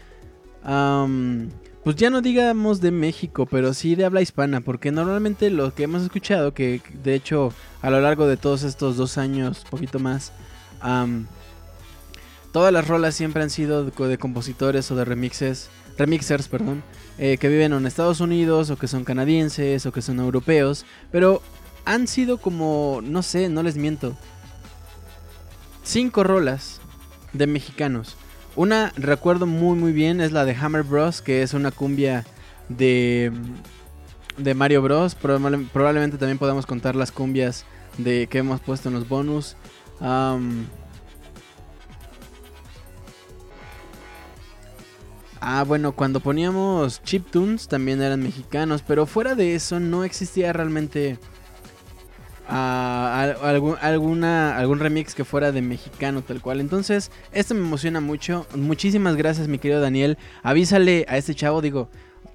[1.85, 5.85] pues ya no digamos de México, pero sí de habla hispana, porque normalmente lo que
[5.85, 10.33] hemos escuchado, que de hecho a lo largo de todos estos dos años, poquito más,
[12.53, 16.83] todas las rolas siempre han sido de, compositores o de remixes, remixers, perdón,
[17.19, 21.43] eh, que viven en Estados Unidos o que son canadienses o que son europeos, pero
[21.85, 24.15] han sido como, no sé, no les miento,
[25.85, 26.83] cinco rolas
[27.33, 28.18] de mexicanos.
[28.59, 32.25] Una recuerdo muy muy bien es la de Hammer Bros, que es una cumbia
[32.69, 33.31] de,
[34.37, 35.15] de Mario Bros.
[35.15, 37.65] probablemente también podamos contar las cumbias
[37.99, 39.55] de que hemos puesto en los bonus.
[40.01, 40.37] ah,
[45.65, 51.21] bueno, cuando poníamos chiptunes también eran mexicanos, pero fuera de eso no existía realmente
[52.49, 56.61] a, algún, alguna, algún remix que fuera de mexicano tal cual.
[56.61, 58.47] Entonces, esto me emociona mucho.
[58.57, 60.17] Muchísimas gracias, mi querido Daniel.
[60.43, 61.91] Avísale a este chavo, digo,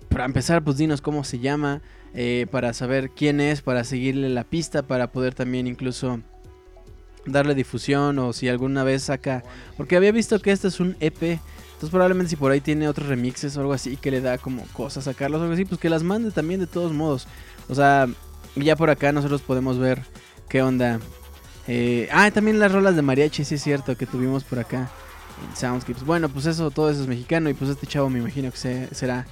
[0.09, 1.81] para empezar, pues dinos cómo se llama,
[2.13, 6.21] eh, para saber quién es, para seguirle la pista, para poder también incluso
[7.25, 9.43] darle difusión o si alguna vez saca...
[9.77, 11.23] Porque había visto que este es un EP.
[11.23, 14.63] Entonces probablemente si por ahí tiene otros remixes o algo así que le da como
[14.67, 17.27] cosas sacarlos o algo así, pues que las mande también de todos modos.
[17.67, 18.07] O sea,
[18.55, 20.01] ya por acá nosotros podemos ver
[20.49, 20.99] qué onda.
[21.67, 24.91] Eh, ah, también las rolas de mariachi, sí es cierto, que tuvimos por acá
[25.47, 26.03] en Soundscapes.
[26.03, 29.25] Bueno, pues eso, todo eso es mexicano y pues este chavo me imagino que será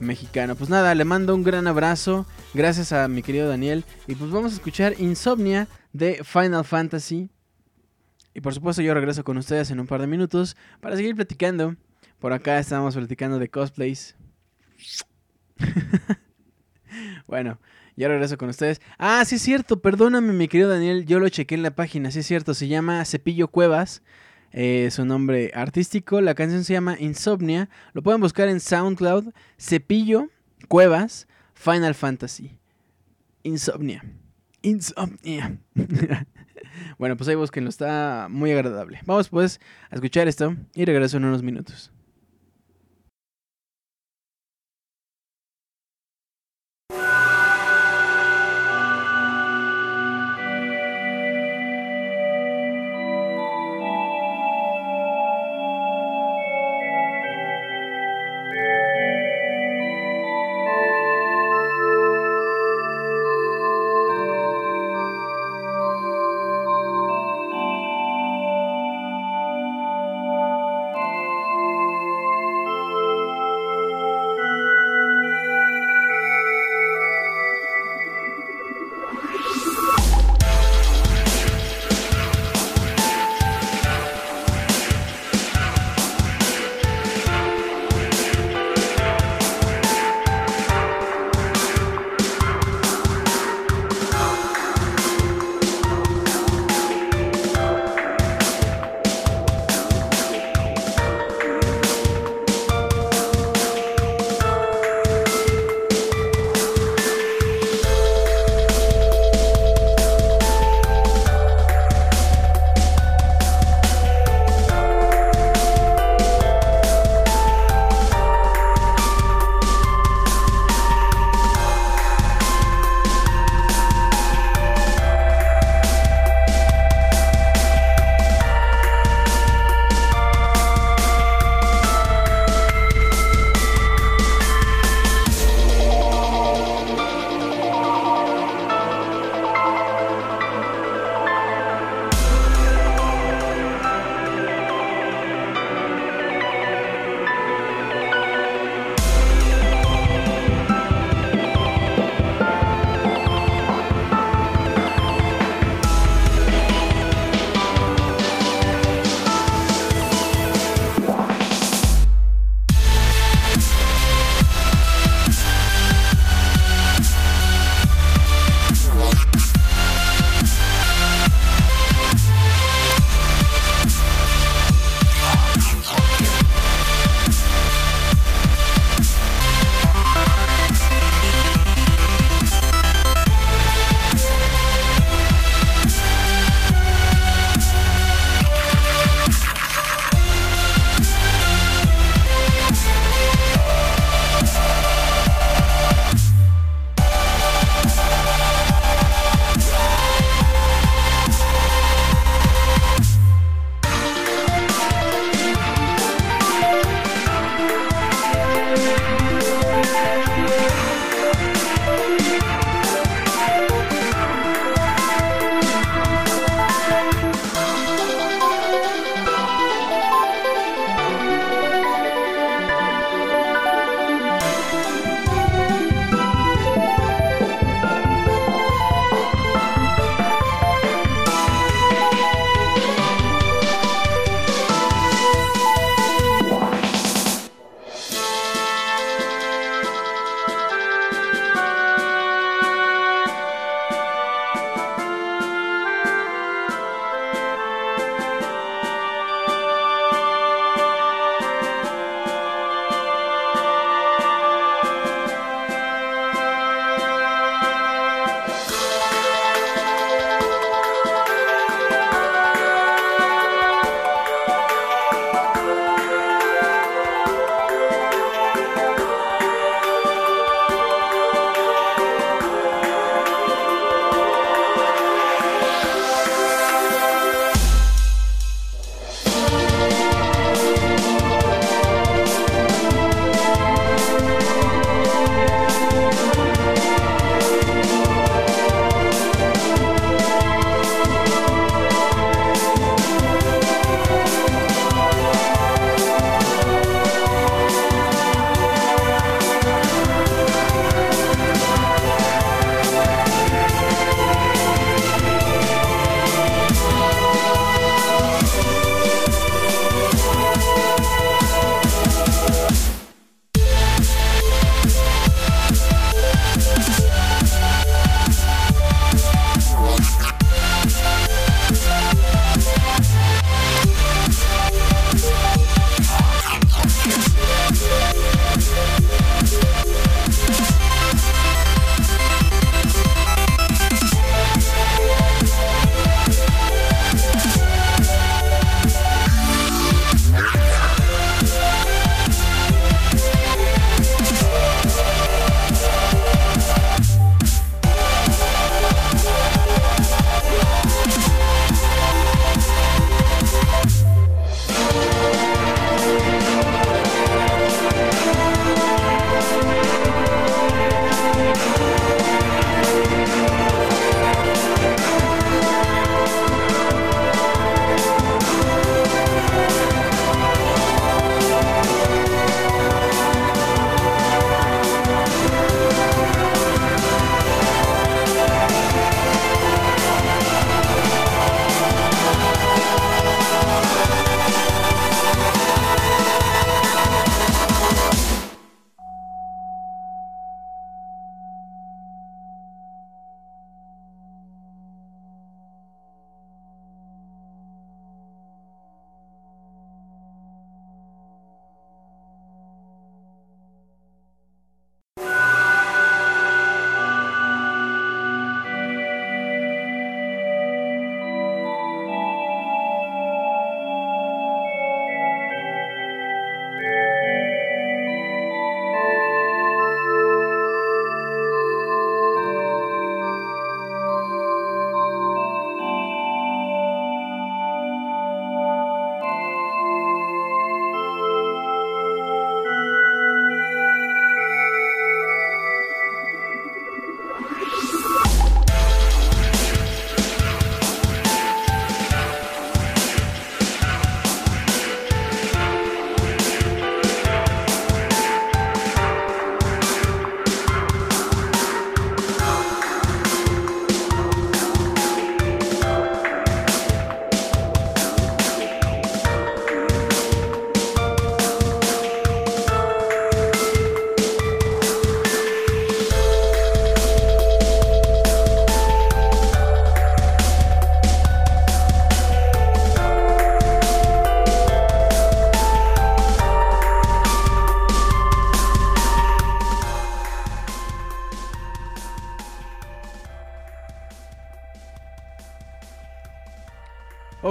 [0.00, 0.56] mexicano.
[0.56, 2.26] Pues nada, le mando un gran abrazo.
[2.54, 3.84] Gracias a mi querido Daniel.
[4.06, 7.30] Y pues vamos a escuchar Insomnia de Final Fantasy.
[8.34, 11.76] Y por supuesto yo regreso con ustedes en un par de minutos para seguir platicando.
[12.18, 14.16] Por acá estamos platicando de cosplays.
[17.26, 17.58] bueno,
[17.96, 18.80] ya regreso con ustedes.
[18.98, 22.20] Ah, sí es cierto, perdóname mi querido Daniel, yo lo chequé en la página, sí
[22.20, 24.02] es cierto, se llama Cepillo Cuevas.
[24.52, 30.28] Eh, su nombre artístico, la canción se llama Insomnia, lo pueden buscar en SoundCloud, Cepillo
[30.68, 32.56] Cuevas, Final Fantasy.
[33.42, 34.04] Insomnia.
[34.62, 35.58] Insomnia.
[36.98, 39.00] bueno, pues ahí búsquenlo, está muy agradable.
[39.04, 39.60] Vamos pues
[39.90, 41.92] a escuchar esto y regreso en unos minutos.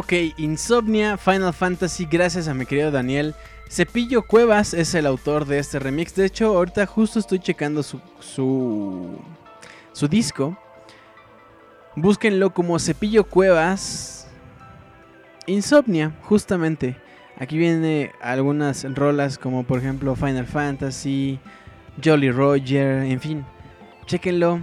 [0.05, 3.33] Ok, Insomnia, Final Fantasy, gracias a mi querido Daniel.
[3.67, 6.13] Cepillo Cuevas es el autor de este remix.
[6.13, 9.19] De hecho, ahorita justo estoy checando su, su,
[9.93, 10.55] su disco.
[11.95, 14.27] Búsquenlo como Cepillo Cuevas.
[15.47, 16.97] Insomnia, justamente.
[17.39, 21.39] Aquí viene algunas rolas como por ejemplo Final Fantasy,
[22.03, 23.43] Jolly Roger, en fin.
[24.05, 24.59] Chequenlo.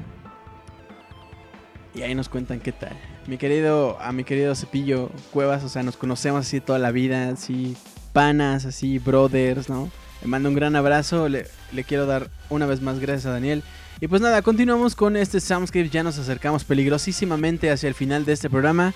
[1.96, 2.96] Y ahí nos cuentan qué tal.
[3.26, 7.30] Mi querido, a mi querido Cepillo Cuevas, o sea, nos conocemos así toda la vida,
[7.30, 7.76] así
[8.12, 9.90] panas, así brothers, ¿no?
[10.20, 11.46] Le mando un gran abrazo, le,
[11.86, 13.62] quiero dar una vez más gracias a Daniel.
[14.00, 18.32] Y pues nada, continuamos con este Soundscape, ya nos acercamos peligrosísimamente hacia el final de
[18.32, 18.92] este programa.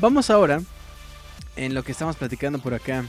[0.00, 0.60] Vamos ahora,
[1.56, 3.04] en lo que estamos platicando por acá.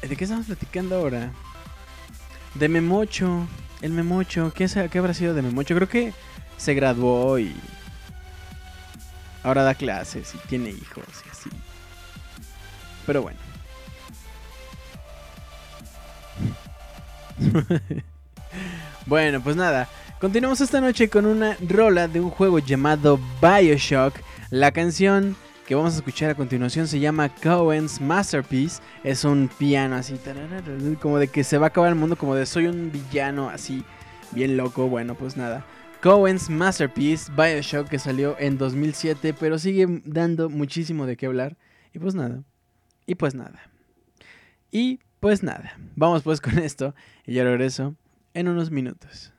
[0.00, 1.32] ¿De qué estamos platicando ahora?
[2.54, 3.46] De Memocho,
[3.82, 5.74] el Memocho, ¿qué, es- qué habrá sido de Memocho?
[5.74, 6.12] Creo que
[6.56, 7.54] se graduó y
[9.48, 11.50] ahora da clases y tiene hijos y así.
[13.06, 13.38] Pero bueno.
[19.06, 19.88] bueno, pues nada.
[20.20, 24.14] Continuamos esta noche con una rola de un juego llamado Bioshock.
[24.50, 28.82] La canción que vamos a escuchar a continuación se llama Cohen's Masterpiece.
[29.04, 30.18] Es un piano así,
[31.00, 33.84] como de que se va a acabar el mundo, como de soy un villano así,
[34.32, 34.88] bien loco.
[34.88, 35.64] Bueno, pues nada.
[36.02, 41.56] Cohen's Masterpiece, Bioshock, que salió en 2007, pero sigue dando muchísimo de qué hablar.
[41.92, 42.44] Y pues nada.
[43.04, 43.60] Y pues nada.
[44.70, 45.76] Y pues nada.
[45.96, 46.94] Vamos pues con esto.
[47.26, 47.96] Y yo regreso
[48.34, 49.32] en unos minutos.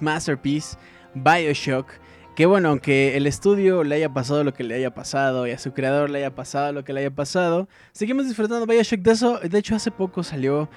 [0.00, 0.76] Masterpiece,
[1.14, 1.86] Bioshock.
[2.34, 5.58] Que bueno, aunque el estudio le haya pasado lo que le haya pasado y a
[5.58, 9.00] su creador le haya pasado lo que le haya pasado, seguimos disfrutando Bioshock.
[9.00, 10.68] De eso, de hecho, hace poco salió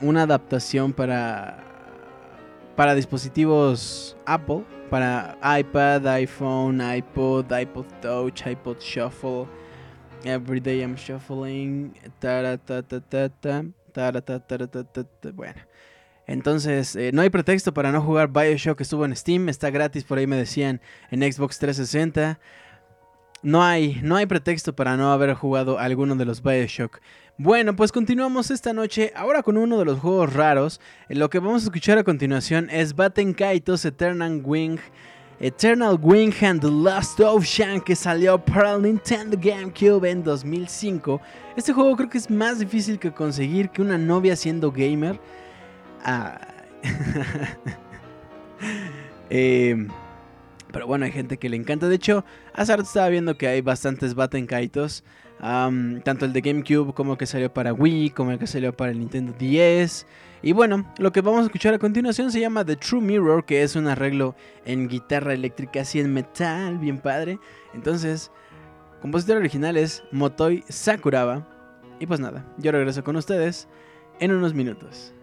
[0.00, 1.58] una adaptación para,
[2.76, 9.46] para dispositivos Apple, para iPad, iPhone, iPod, iPod Touch, iPod Shuffle.
[10.24, 11.94] Every day I'm shuffling.
[15.34, 15.69] Bueno.
[16.30, 18.80] Entonces, eh, no hay pretexto para no jugar Bioshock.
[18.80, 20.80] Estuvo en Steam, está gratis, por ahí me decían,
[21.10, 22.38] en Xbox 360.
[23.42, 27.00] No hay, no hay pretexto para no haber jugado alguno de los Bioshock.
[27.36, 30.80] Bueno, pues continuamos esta noche ahora con uno de los juegos raros.
[31.08, 34.78] Lo que vamos a escuchar a continuación es Batten Kaitos Eternal Wing.
[35.40, 41.20] Eternal Wing and the Last Ocean que salió para el Nintendo GameCube en 2005.
[41.56, 45.18] Este juego creo que es más difícil que conseguir que una novia siendo gamer.
[46.04, 46.40] Ah.
[49.30, 49.86] eh,
[50.72, 51.88] pero bueno, hay gente que le encanta.
[51.88, 52.24] De hecho,
[52.54, 55.04] rato estaba viendo que hay bastantes Battenkaitos.
[55.42, 58.76] Um, tanto el de GameCube como el que salió para Wii, como el que salió
[58.76, 60.06] para el Nintendo 10.
[60.42, 63.62] Y bueno, lo que vamos a escuchar a continuación se llama The True Mirror, que
[63.62, 67.38] es un arreglo en guitarra eléctrica, así en metal, bien padre.
[67.72, 68.30] Entonces,
[69.00, 71.46] compositor original es Motoi Sakuraba.
[71.98, 73.66] Y pues nada, yo regreso con ustedes
[74.20, 75.14] en unos minutos.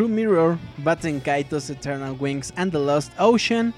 [0.00, 3.74] True Mirror, Batten Kaitos, Eternal Wings and the Lost Ocean,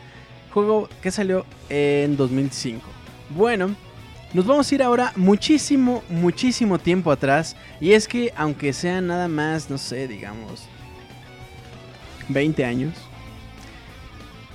[0.54, 2.80] juego que salió en 2005.
[3.30, 3.74] Bueno,
[4.32, 7.56] nos vamos a ir ahora muchísimo, muchísimo tiempo atrás.
[7.80, 10.62] Y es que aunque sea nada más, no sé, digamos,
[12.28, 12.94] 20 años.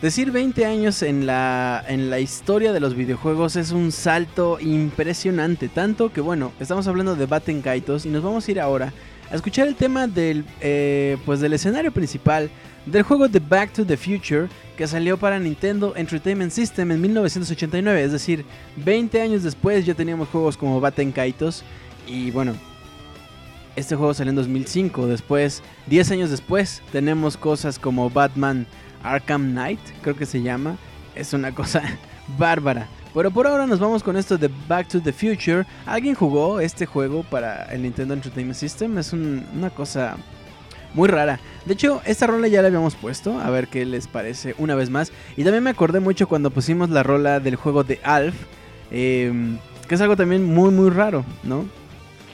[0.01, 5.67] Decir 20 años en la, en la historia de los videojuegos es un salto impresionante.
[5.67, 8.93] Tanto que, bueno, estamos hablando de Batten Kaitos y nos vamos a ir ahora
[9.29, 12.49] a escuchar el tema del, eh, pues del escenario principal
[12.85, 14.47] del juego de Back to the Future
[14.77, 18.03] que salió para Nintendo Entertainment System en 1989.
[18.03, 18.45] Es decir,
[18.77, 21.63] 20 años después ya teníamos juegos como Batten Kaitos
[22.07, 22.53] y bueno,
[23.75, 25.07] este juego salió en 2005.
[25.07, 28.65] Después, 10 años después, tenemos cosas como Batman
[29.03, 30.77] Arkham Knight, creo que se llama.
[31.15, 31.83] Es una cosa
[32.37, 32.87] bárbara.
[33.13, 35.65] Pero por ahora nos vamos con esto de Back to the Future.
[35.85, 38.97] ¿Alguien jugó este juego para el Nintendo Entertainment System?
[38.97, 40.17] Es una cosa
[40.93, 41.39] muy rara.
[41.65, 44.89] De hecho, esta rola ya la habíamos puesto, a ver qué les parece una vez
[44.89, 45.11] más.
[45.35, 48.35] Y también me acordé mucho cuando pusimos la rola del juego de Alf,
[48.91, 49.57] em,
[49.87, 51.65] que es algo también muy, muy raro, ¿no?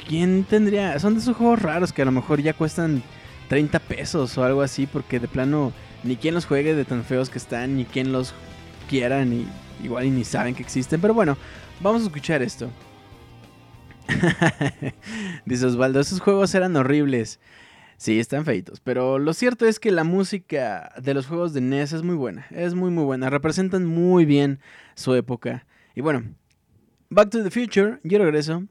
[0.08, 0.98] ¿Quién tendría?
[1.00, 3.04] Son de esos juegos raros que a lo mejor ya cuestan
[3.48, 5.72] 30 pesos o algo así, porque de plano
[6.04, 8.34] ni quien los juegue de tan feos que están, ni quien los
[8.90, 9.46] quiera, ni
[9.84, 11.02] igual y ni saben que existen.
[11.02, 11.38] Pero bueno,
[11.82, 12.70] vamos a escuchar esto.
[15.46, 17.40] Dice Osvaldo, esos juegos eran horribles.
[17.98, 21.94] Sí, están feitos, pero lo cierto es que la música de los juegos de NES
[21.94, 24.60] es muy buena, es muy muy buena, representan muy bien
[24.96, 25.66] su época.
[25.96, 26.24] Y bueno,
[27.10, 28.64] Back to the Future, yo regreso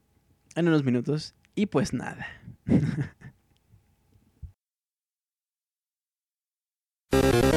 [0.54, 2.26] en unos minutos y pues nada.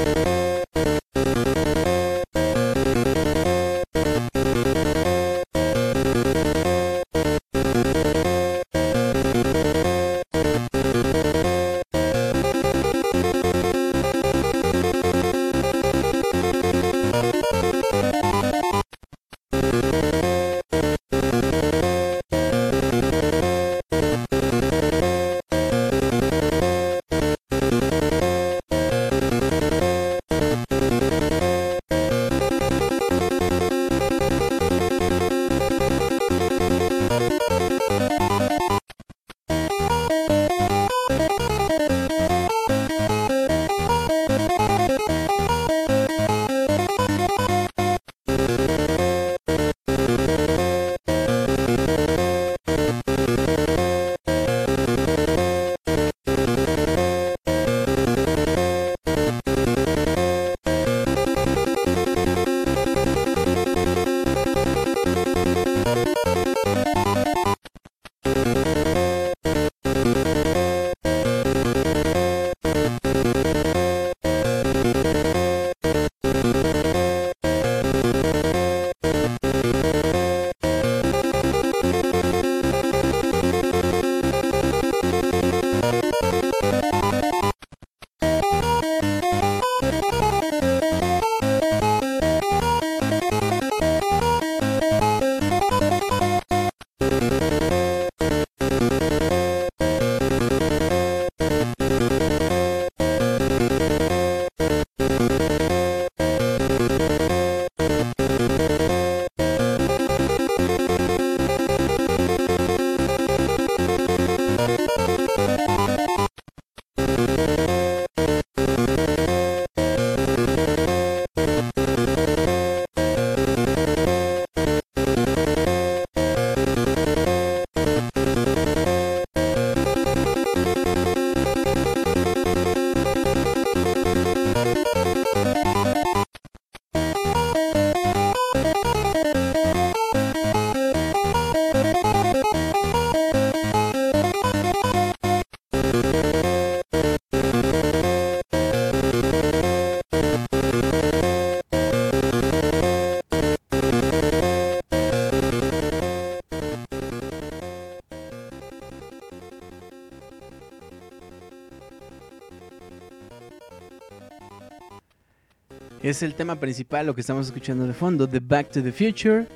[166.05, 169.47] Es el tema principal, lo que estamos escuchando de fondo, The Back to the Future.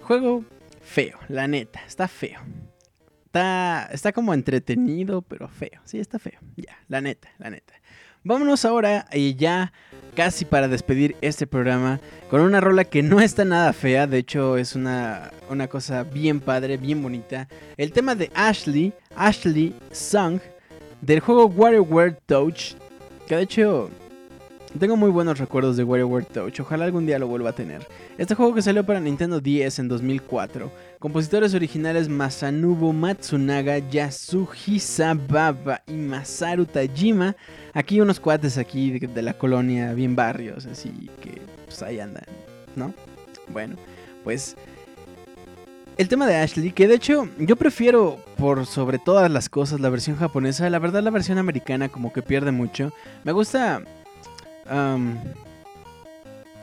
[0.00, 0.42] Juego
[0.80, 2.40] feo, la neta, está feo.
[3.26, 5.78] Está, está como entretenido, pero feo.
[5.84, 6.40] Sí, está feo.
[6.56, 7.74] Ya, la neta, la neta.
[8.24, 9.74] Vámonos ahora y ya
[10.14, 12.00] casi para despedir este programa
[12.30, 16.40] con una rola que no está nada fea, de hecho es una, una cosa bien
[16.40, 17.48] padre, bien bonita.
[17.76, 20.40] El tema de Ashley, Ashley Song,
[21.02, 22.76] del juego WarioWare Touch,
[23.28, 23.90] que de hecho
[24.78, 27.86] tengo muy buenos recuerdos de WarioWare Touch, ojalá algún día lo vuelva a tener.
[28.18, 35.82] Este juego que salió para Nintendo 10 en 2004, compositores originales Masanobu Matsunaga, Yasuhisa Baba
[35.86, 37.36] y Masaru Tajima,
[37.72, 42.24] aquí unos cuates aquí de, de la colonia, bien barrios, así que pues ahí andan,
[42.74, 42.92] ¿no?
[43.48, 43.76] Bueno,
[44.24, 44.56] pues
[45.96, 49.88] el tema de Ashley, que de hecho yo prefiero por sobre todas las cosas la
[49.88, 52.92] versión japonesa, la verdad la versión americana como que pierde mucho.
[53.24, 53.82] Me gusta...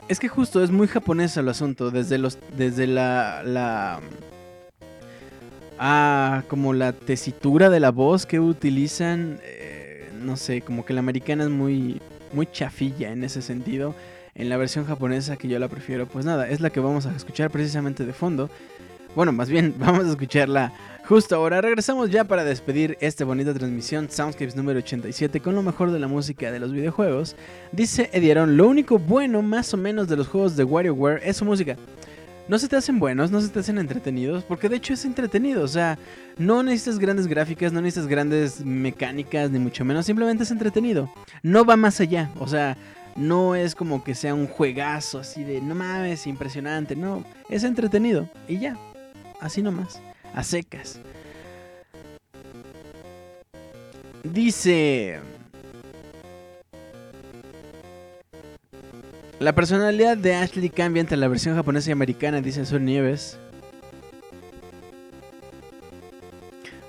[0.08, 4.00] es que justo es muy japonesa el asunto, desde los desde la la
[5.80, 11.00] ah, como la tesitura de la voz que utilizan, eh, no sé, como que la
[11.00, 12.02] americana es muy
[12.34, 13.96] muy chafilla en ese sentido.
[14.36, 17.16] En la versión japonesa que yo la prefiero, pues nada, es la que vamos a
[17.16, 18.50] escuchar precisamente de fondo.
[19.16, 20.74] Bueno, más bien, vamos a escucharla
[21.06, 21.62] justo ahora.
[21.62, 26.08] Regresamos ya para despedir esta bonita transmisión Soundscapes número 87 con lo mejor de la
[26.08, 27.36] música de los videojuegos.
[27.72, 31.46] Dice Edieron, lo único bueno más o menos de los juegos de WarioWare es su
[31.46, 31.78] música.
[32.48, 35.64] No se te hacen buenos, no se te hacen entretenidos, porque de hecho es entretenido,
[35.64, 35.98] o sea,
[36.38, 41.10] no necesitas grandes gráficas, no necesitas grandes mecánicas, ni mucho menos, simplemente es entretenido.
[41.42, 42.76] No va más allá, o sea,
[43.16, 48.28] no es como que sea un juegazo así de, no mames, impresionante, no, es entretenido
[48.50, 48.78] y ya,
[49.40, 50.02] así nomás,
[50.34, 51.00] a secas.
[54.24, 55.20] Dice...
[59.40, 63.38] La personalidad de Ashley cambia entre la versión japonesa y americana, dice Sol Nieves.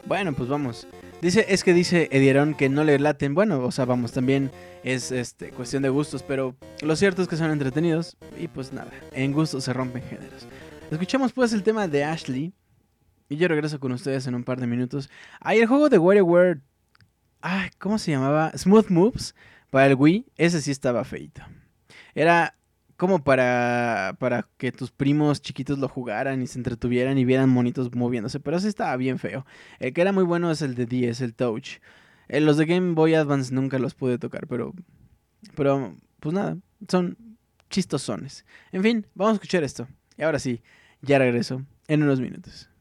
[0.06, 0.86] Bueno, pues vamos.
[1.20, 3.34] Dice, es que dice Edieron que no le laten.
[3.34, 4.52] Bueno, o sea, vamos, también
[4.84, 8.16] es este, cuestión de gustos, pero lo cierto es que son entretenidos.
[8.38, 10.46] Y pues nada, en gustos se rompen géneros.
[10.90, 12.52] Escuchamos pues el tema de Ashley.
[13.28, 15.10] Y yo regreso con ustedes en un par de minutos.
[15.40, 16.60] Hay el juego de WarioWare.
[17.40, 18.52] Ay, ¿cómo se llamaba?
[18.56, 19.34] Smooth Moves
[19.70, 20.26] para el Wii.
[20.36, 21.42] Ese sí estaba feito.
[22.14, 22.54] Era
[22.96, 27.94] como para, para que tus primos chiquitos lo jugaran y se entretuvieran y vieran monitos
[27.94, 28.40] moviéndose.
[28.40, 29.44] Pero ese estaba bien feo.
[29.78, 31.78] El que era muy bueno es el de 10, el Touch.
[32.28, 34.74] Eh, los de Game Boy Advance nunca los pude tocar, pero.
[35.54, 36.56] Pero, pues nada,
[36.88, 37.18] son
[37.68, 38.46] chistosones.
[38.72, 39.86] En fin, vamos a escuchar esto.
[40.16, 40.62] Y ahora sí,
[41.02, 42.73] ya regreso en unos minutos.「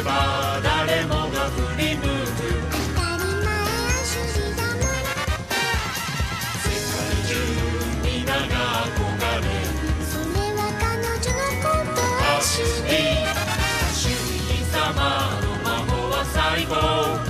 [0.00, 2.08] れば誰もが振り向く」
[2.72, 4.80] 「当たり前アシュリーだもん」
[6.64, 7.32] 「世界中
[8.02, 8.56] 皆が
[8.86, 8.96] 憧
[9.42, 9.52] れ」
[10.08, 12.00] 「それは彼女のこと」
[12.32, 14.10] 「アシュリー」「アシュ
[14.48, 16.72] リー様の魔法は最高」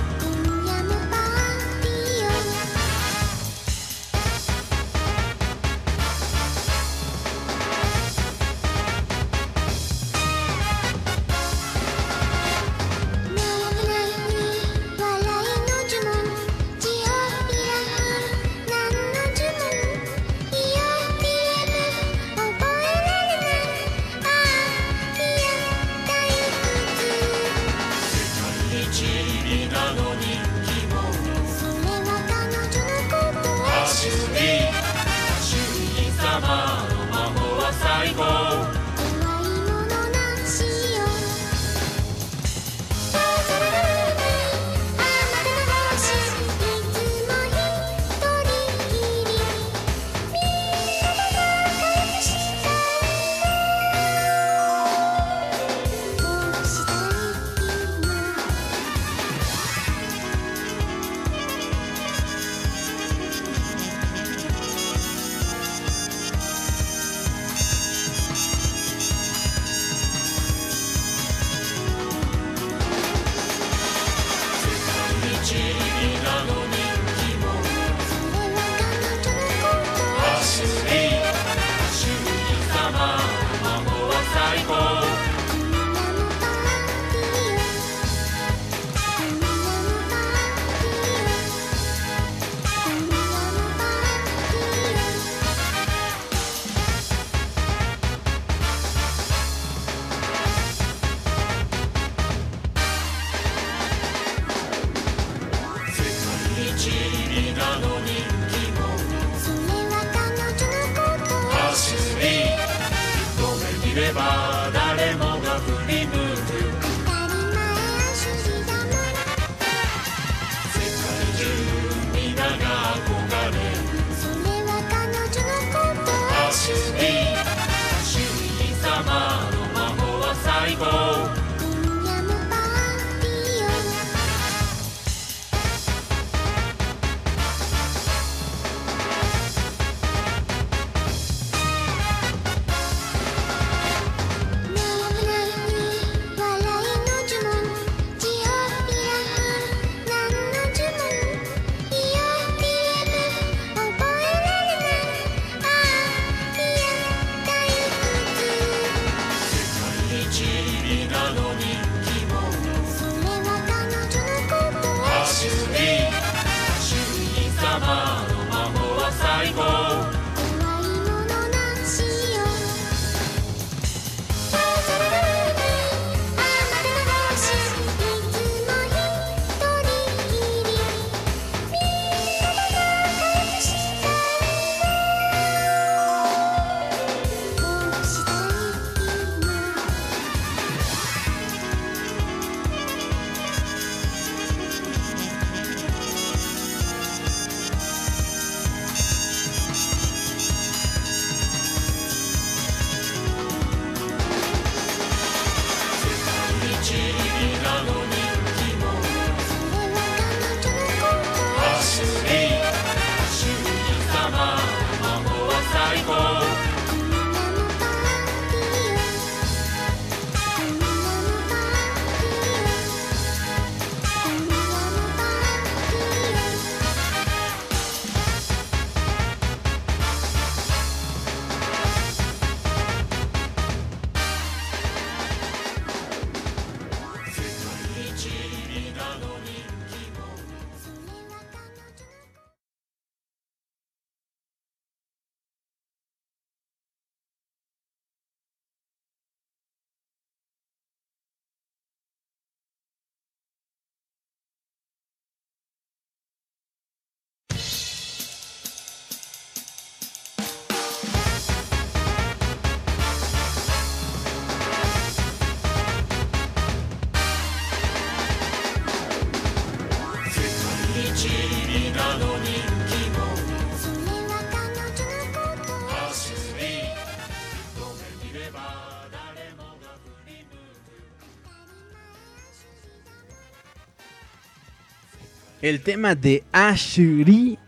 [285.61, 287.59] El tema de Ashuri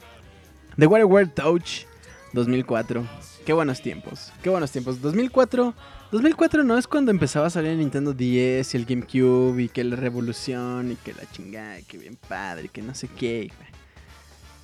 [0.75, 1.85] de WarioWare Touch
[2.33, 3.07] 2004.
[3.45, 4.99] Qué buenos tiempos, qué buenos tiempos.
[4.99, 5.75] 2004,
[6.11, 9.83] 2004 no es cuando empezaba a salir el Nintendo 10 y el GameCube y que
[9.83, 13.51] la revolución y que la chingada, y que bien padre, que no sé qué.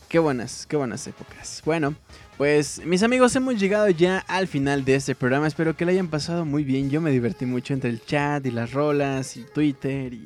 [0.08, 1.62] Qué buenas, qué buenas épocas.
[1.64, 1.94] Bueno,
[2.36, 5.46] pues mis amigos hemos llegado ya al final de este programa.
[5.46, 6.90] Espero que lo hayan pasado muy bien.
[6.90, 10.26] Yo me divertí mucho entre el chat y las rolas y Twitter y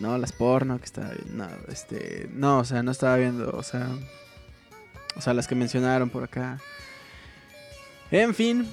[0.00, 1.44] no, las porno que estaba viendo.
[1.44, 2.28] No, este.
[2.32, 3.50] No, o sea, no estaba viendo.
[3.50, 3.88] O sea.
[5.16, 6.58] O sea, las que mencionaron por acá.
[8.10, 8.68] En fin.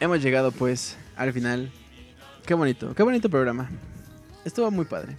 [0.00, 1.70] Hemos llegado pues al final.
[2.46, 3.70] Qué bonito, qué bonito programa.
[4.44, 5.16] Estuvo muy padre.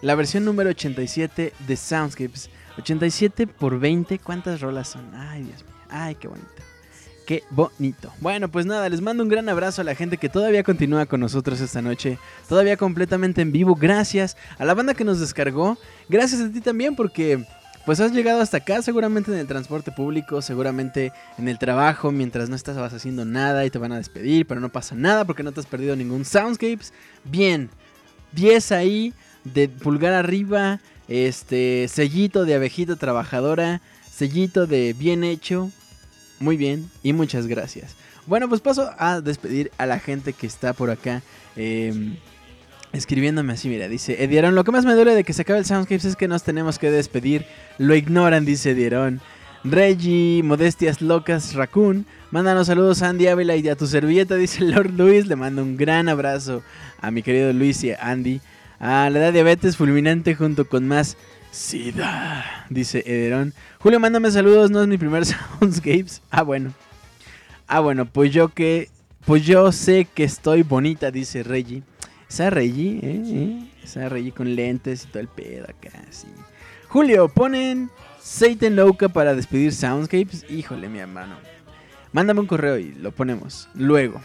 [0.00, 2.50] La versión número 87 de Soundscapes.
[2.78, 4.18] 87 por 20.
[4.18, 5.14] ¿Cuántas rolas son?
[5.14, 5.74] Ay, Dios mío.
[5.90, 6.48] Ay, qué bonito.
[7.30, 8.12] Qué bonito.
[8.20, 11.20] Bueno, pues nada, les mando un gran abrazo a la gente que todavía continúa con
[11.20, 12.18] nosotros esta noche.
[12.48, 13.76] Todavía completamente en vivo.
[13.76, 15.78] Gracias a la banda que nos descargó.
[16.08, 17.46] Gracias a ti también porque
[17.86, 22.48] pues has llegado hasta acá, seguramente en el transporte público, seguramente en el trabajo, mientras
[22.48, 25.52] no estás haciendo nada y te van a despedir, pero no pasa nada porque no
[25.52, 26.92] te has perdido ningún Soundscapes.
[27.22, 27.70] Bien,
[28.32, 35.70] 10 ahí, de pulgar arriba, este, sellito de abejita trabajadora, sellito de bien hecho.
[36.40, 37.94] Muy bien y muchas gracias.
[38.26, 41.22] Bueno, pues paso a despedir a la gente que está por acá.
[41.56, 42.16] eh,
[42.92, 45.64] escribiéndome así, mira, dice Edieron, lo que más me duele de que se acabe el
[45.64, 47.46] Soundscapes es que nos tenemos que despedir.
[47.78, 49.20] Lo ignoran, dice Edieron.
[49.62, 52.06] Reggie, Modestias Locas, Raccoon.
[52.30, 55.26] Mándanos saludos a Andy Ávila y a tu servilleta, dice Lord Luis.
[55.26, 56.62] Le mando un gran abrazo
[57.00, 58.40] a mi querido Luis y a Andy.
[58.78, 61.18] A la edad diabetes fulminante junto con más
[61.50, 63.54] SIDA, dice Ederón.
[63.80, 65.24] Julio, mándame saludos, no es mi primer
[65.60, 66.22] Soundscapes.
[66.30, 66.72] Ah, bueno.
[67.66, 68.88] Ah, bueno, pues yo que.
[69.26, 71.82] Pues yo sé que estoy bonita, dice Reggie.
[72.28, 73.22] Esa Reggie, ¿eh?
[73.26, 73.70] ¿eh?
[73.84, 76.28] Esa Reggie con lentes y todo el pedo acá, sí.
[76.88, 77.90] Julio, ponen
[78.20, 80.46] Satan Loca para despedir Soundscapes.
[80.48, 81.36] Híjole, mi hermano.
[82.12, 83.68] Mándame un correo y lo ponemos.
[83.74, 84.20] Luego.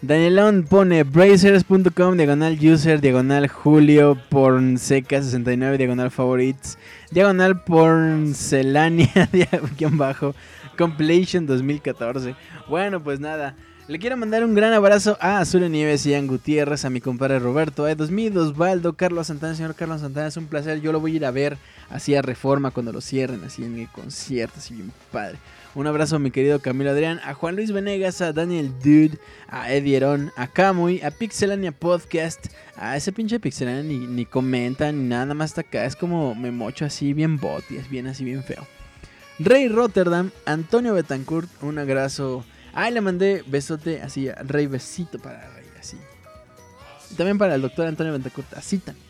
[0.00, 6.78] Danielón pone brazers.com, diagonal user, diagonal Julio, pornseca 69, diagonal favorites,
[7.10, 9.28] diagonal porcelania,
[9.76, 10.36] guion bajo,
[10.76, 12.36] compilation 2014.
[12.68, 13.56] Bueno, pues nada.
[13.88, 17.40] Le quiero mandar un gran abrazo a Azul Nieves y Ian Gutiérrez, a mi compadre
[17.40, 20.80] Roberto, a Edosmid, Osvaldo, Carlos Santana, señor Carlos Santana, es un placer.
[20.80, 21.58] Yo lo voy a ir a ver
[21.90, 25.38] así a Reforma cuando lo cierren, así en el concierto, así bien padre.
[25.74, 29.18] Un abrazo a mi querido Camilo Adrián, a Juan Luis Venegas, a Daniel Dude,
[29.48, 32.46] a Eddie Herón, a Camuy, a Pixelania Podcast.
[32.76, 35.84] A ese pinche Pixelania ni, ni comenta ni nada, más está acá.
[35.84, 38.66] Es como me mocho así bien bot y es bien así bien feo.
[39.38, 42.44] Rey Rotterdam, Antonio Betancourt, un abrazo.
[42.72, 45.98] Ay, le mandé besote así, Rey besito para Rey, así.
[47.16, 49.06] También para el doctor Antonio Betancourt, así también.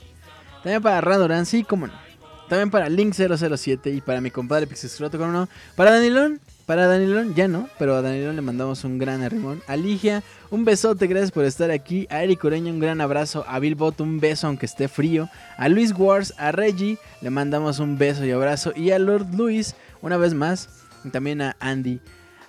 [0.63, 2.08] También para Radorán, sí, cómo no.
[2.49, 5.49] También para Link007 y para mi compadre Pixescroto, cómo no.
[5.77, 9.63] Para Danilón, para Danilón ya no, pero a Danilón le mandamos un gran arrimón.
[9.67, 12.07] A Ligia, un besote, gracias por estar aquí.
[12.11, 13.45] A Eric Ureña, un gran abrazo.
[13.47, 15.29] A Billbot, un beso aunque esté frío.
[15.59, 18.73] A Luis Wars, a Reggie, le mandamos un beso y abrazo.
[18.75, 20.69] Y a Lord Luis, una vez más.
[21.05, 22.01] Y también a Andy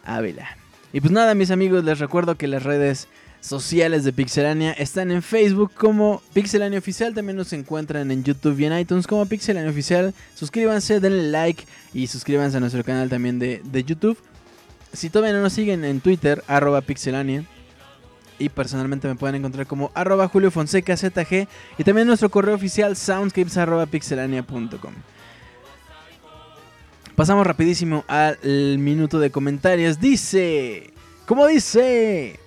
[0.05, 0.47] Ávila.
[0.93, 3.07] Y pues nada, mis amigos, les recuerdo que las redes
[3.41, 7.13] sociales de Pixelania están en Facebook como Pixelania Oficial.
[7.13, 10.13] También nos encuentran en YouTube y en iTunes como Pixelania Oficial.
[10.35, 14.17] Suscríbanse, denle like y suscríbanse a nuestro canal también de, de YouTube.
[14.93, 17.45] Si todavía no nos siguen en Twitter, arroba Pixelania.
[18.39, 21.47] Y personalmente me pueden encontrar como arroba Julio Fonseca ZG.
[21.77, 24.93] Y también nuestro correo oficial soundscapes arroba pixelania.com.
[27.15, 28.37] Pasamos rapidísimo al
[28.79, 29.99] minuto de comentarios.
[29.99, 30.93] Dice,
[31.25, 32.39] ¿cómo dice?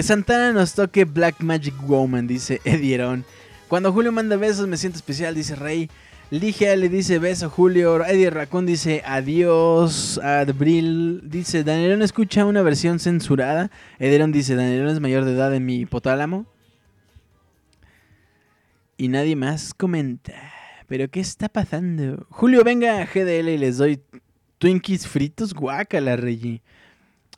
[0.00, 3.22] Que Santana nos toque Black Magic Woman, dice Edieron.
[3.68, 5.90] Cuando Julio manda besos me siento especial, dice Rey.
[6.30, 8.02] Ligia le dice beso Julio.
[8.06, 10.16] Eddie Raccoon dice adiós.
[10.16, 13.70] Adbril dice Danielón escucha una versión censurada.
[13.98, 16.46] Edieron dice Danielón es mayor de edad en mi hipotálamo.
[18.96, 20.32] Y nadie más comenta.
[20.88, 22.26] ¿Pero qué está pasando?
[22.30, 24.00] Julio, venga a GDL y les doy
[24.56, 25.52] Twinkies fritos.
[25.52, 26.62] Guácala, Reggie.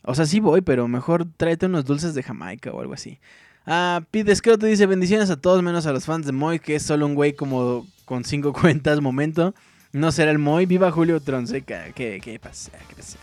[0.04, 3.18] O sea, sí voy, pero mejor tráete unos dulces de Jamaica o algo así.
[3.66, 6.82] Ah, Pete Scroto dice bendiciones a todos menos a los fans de Moy, que es
[6.82, 9.54] solo un güey como con cinco cuentas, momento.
[9.92, 10.66] No será el Moy.
[10.66, 11.92] Viva Julio Tronseca.
[11.92, 12.72] ¿Qué, qué pasa?
[12.88, 13.18] ¿Qué pasa?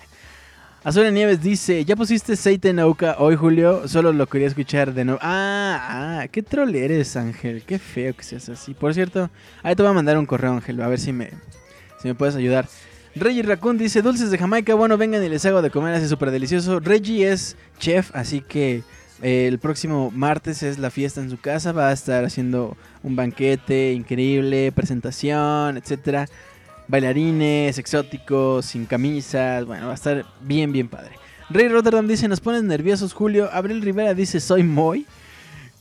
[0.82, 3.86] Azul Nieves dice, ¿ya pusiste Seite Nauka hoy, Julio?
[3.90, 5.20] Solo lo quería escuchar de nuevo.
[5.22, 7.64] Ah, ah, qué troll eres, Ángel.
[7.64, 8.74] Qué feo que seas así.
[8.74, 9.30] Por cierto,
[9.62, 11.32] ahí te voy a mandar un correo, Ángel, a ver si me,
[12.02, 12.70] si me puedes ayudar.
[13.16, 16.32] Reggie Raccoon dice, dulces de Jamaica, bueno, vengan y les hago de comer, así súper
[16.32, 16.80] delicioso.
[16.80, 18.84] Reggie es chef, así que
[19.22, 23.16] eh, el próximo martes es la fiesta en su casa, va a estar haciendo un
[23.16, 26.28] banquete increíble, presentación, etcétera.
[26.88, 31.12] Bailarines, exóticos, sin camisas, bueno, va a estar bien, bien padre.
[31.50, 33.50] Rey Rotterdam dice, nos pones nerviosos, Julio.
[33.52, 35.06] Abril Rivera dice, soy Moy.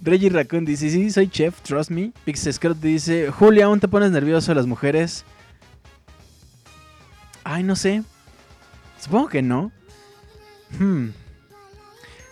[0.01, 2.13] Reggie Raccoon dice, sí, soy chef, trust me.
[2.25, 5.25] Pix Scott dice, Julio, ¿aún te pones nervioso las mujeres?
[7.51, 8.03] Ay, no sé.
[9.01, 9.73] Supongo que no.
[10.79, 11.13] Hmm.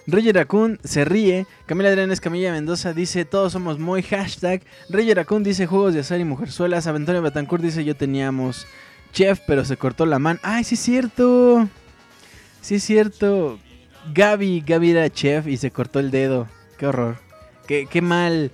[0.07, 1.47] Roger Raccoon se ríe.
[1.65, 4.03] Camila Adrián Camilla Mendoza dice: Todos somos muy.
[4.03, 4.61] Hashtag.
[4.91, 6.87] Roger dice: Juegos de azar y mujerzuelas.
[6.87, 8.67] Aventorio Betancourt dice: Yo teníamos
[9.15, 10.39] chef, pero se cortó la mano.
[10.43, 11.67] ¡Ay, sí es cierto!
[12.61, 13.59] Sí es cierto.
[14.13, 16.47] Gaby, Gaby era chef y se cortó el dedo.
[16.77, 17.17] Qué horror.
[17.67, 18.53] Qué, qué mal.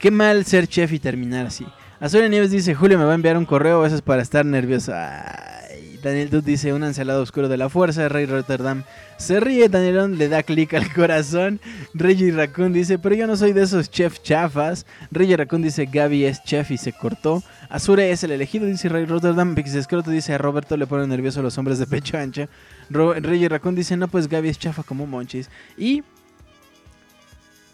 [0.00, 1.66] Qué mal ser chef y terminar así.
[2.00, 3.84] Azuria Nieves dice: Julio me va a enviar un correo.
[3.84, 4.92] Eso es para estar nervioso.
[4.94, 8.08] Ay, Daniel Dude dice: Un encelado oscuro de la fuerza.
[8.08, 8.84] Rey Rotterdam
[9.18, 9.68] se ríe.
[9.68, 11.60] Danielón le da clic al corazón.
[11.92, 14.86] Reggie Raccoon dice: Pero yo no soy de esos chef chafas.
[15.10, 17.42] Reggie Raccoon dice: Gaby es chef y se cortó.
[17.68, 19.54] Azure es el elegido, dice Rey Rotterdam.
[19.54, 22.48] Pix Escroto dice: A Roberto le ponen nervioso los hombres de pecho ancho.
[22.88, 25.50] Ro Reggie Raccoon dice: No, pues Gaby es chafa como Monchis.
[25.76, 26.02] Y.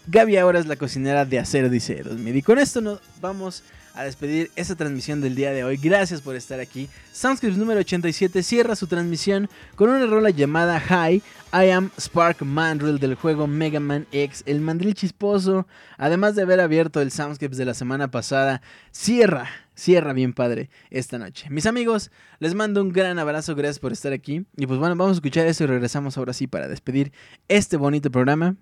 [0.08, 2.34] Gaby ahora es la cocinera de acero, dice Edosmid.
[2.34, 3.64] Y con esto nos vamos
[3.96, 5.78] a despedir esta transmisión del día de hoy.
[5.78, 6.88] Gracias por estar aquí.
[7.12, 12.98] Soundscripts número 87 cierra su transmisión con una rola llamada Hi, I am Spark Mandrill
[12.98, 14.42] del juego Mega Man X.
[14.46, 15.66] El mandril chisposo,
[15.96, 18.60] además de haber abierto el Soundscripts de la semana pasada,
[18.92, 21.48] cierra, cierra bien padre esta noche.
[21.48, 24.44] Mis amigos, les mando un gran abrazo, gracias por estar aquí.
[24.58, 27.12] Y pues bueno, vamos a escuchar esto y regresamos ahora sí para despedir
[27.48, 28.56] este bonito programa.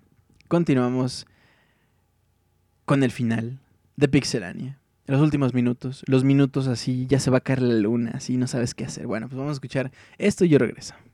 [0.47, 1.27] Continuamos
[2.85, 3.59] con el final
[3.97, 4.79] de Pixelania.
[5.07, 8.47] Los últimos minutos, los minutos así, ya se va a caer la luna, así no
[8.47, 9.05] sabes qué hacer.
[9.05, 11.04] Bueno, pues vamos a escuchar esto y yo regreso.「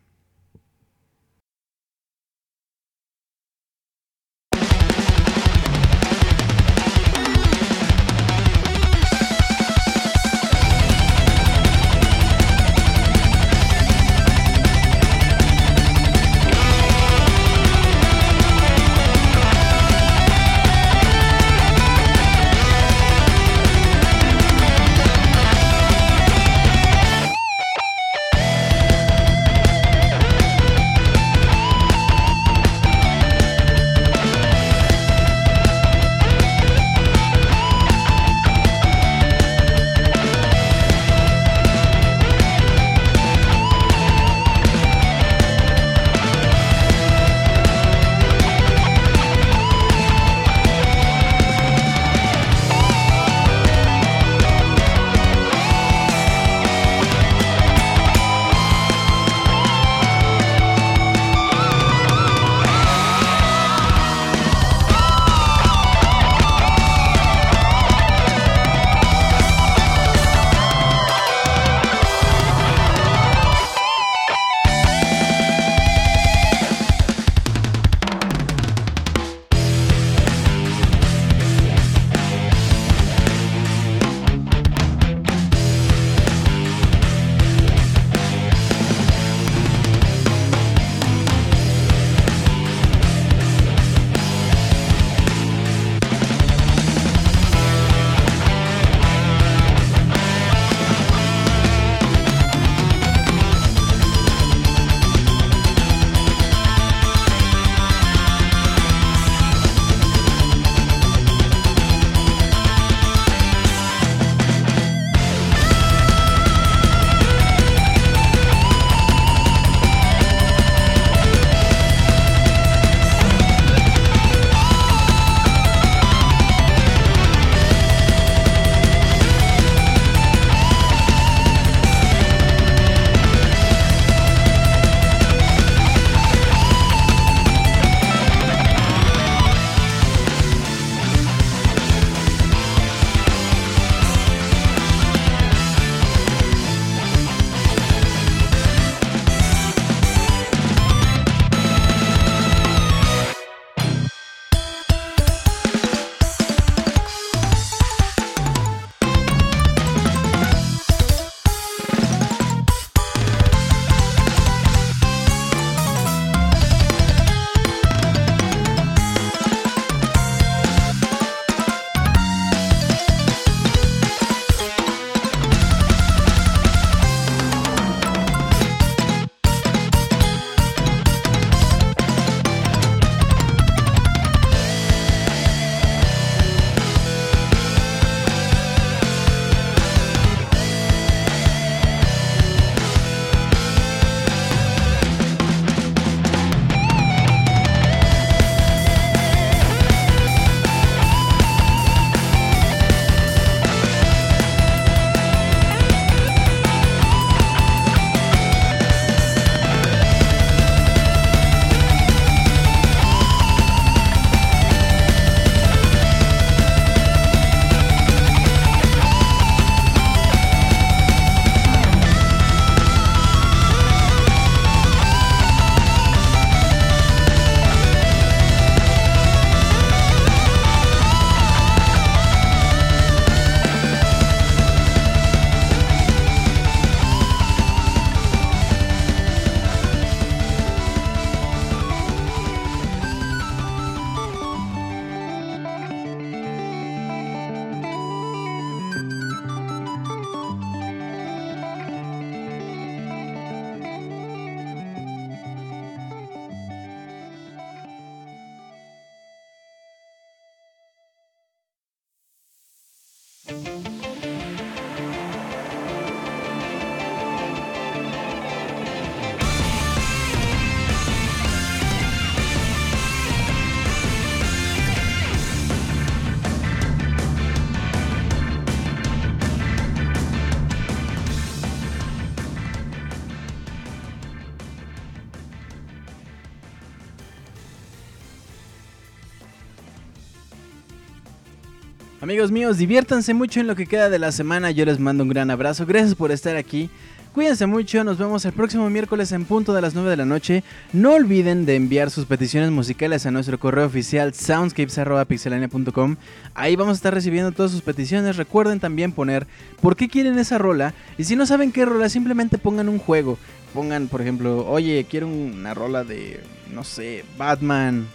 [292.32, 294.72] Amigos míos, diviértanse mucho en lo que queda de la semana.
[294.72, 295.86] Yo les mando un gran abrazo.
[295.86, 296.90] Gracias por estar aquí.
[297.34, 300.64] Cuídense mucho, nos vemos el próximo miércoles en punto de las 9 de la noche.
[300.94, 306.16] No olviden de enviar sus peticiones musicales a nuestro correo oficial soundscapes.pixelania.com.
[306.54, 308.38] Ahí vamos a estar recibiendo todas sus peticiones.
[308.38, 309.46] Recuerden también poner
[309.82, 310.94] por qué quieren esa rola.
[311.18, 313.38] Y si no saben qué rola, simplemente pongan un juego.
[313.74, 316.40] Pongan, por ejemplo, oye, quiero una rola de,
[316.74, 318.08] no sé, Batman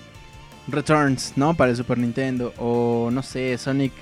[0.68, 1.54] Returns, ¿no?
[1.54, 2.54] Para el Super Nintendo.
[2.56, 3.92] O, no sé, Sonic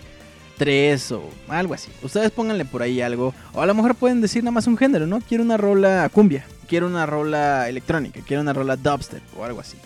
[0.57, 1.91] 3 o algo así.
[2.03, 3.35] Ustedes pónganle por ahí algo.
[3.53, 5.21] O a lo mejor pueden decir nada más un género, ¿no?
[5.21, 6.45] Quiero una rola cumbia.
[6.69, 8.21] Quiero una rola electrónica.
[8.27, 9.77] Quiero una rola dubstep o algo así.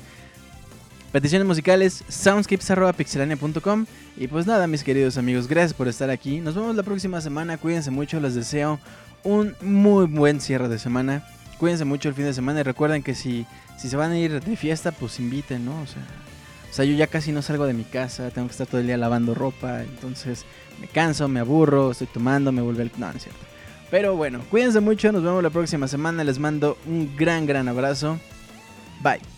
[1.13, 3.87] Peticiones musicales, soundscapes.pixelania.com.
[4.17, 6.41] Y pues nada, mis queridos amigos, gracias por estar aquí.
[6.41, 7.57] Nos vemos la próxima semana.
[7.57, 8.21] Cuídense mucho.
[8.21, 8.79] Les deseo
[9.25, 11.27] un muy buen cierre de semana.
[11.59, 12.61] Cuídense mucho el fin de semana.
[12.61, 13.47] Y recuerden que si,
[13.79, 15.81] si se van a ir de fiesta, pues inviten, ¿no?
[15.81, 16.03] O sea,
[16.71, 18.31] o sea, yo ya casi no salgo de mi casa.
[18.31, 19.83] Tengo que estar todo el día lavando ropa.
[19.83, 20.45] Entonces
[20.81, 22.93] me canso, me aburro, estoy tomando, me vuelve el...
[22.99, 23.41] No, no es cierto.
[23.91, 25.11] Pero bueno, cuídense mucho.
[25.13, 26.25] Nos vemos la próxima semana.
[26.25, 28.19] Les mando un gran, gran abrazo.
[29.03, 29.38] Bye.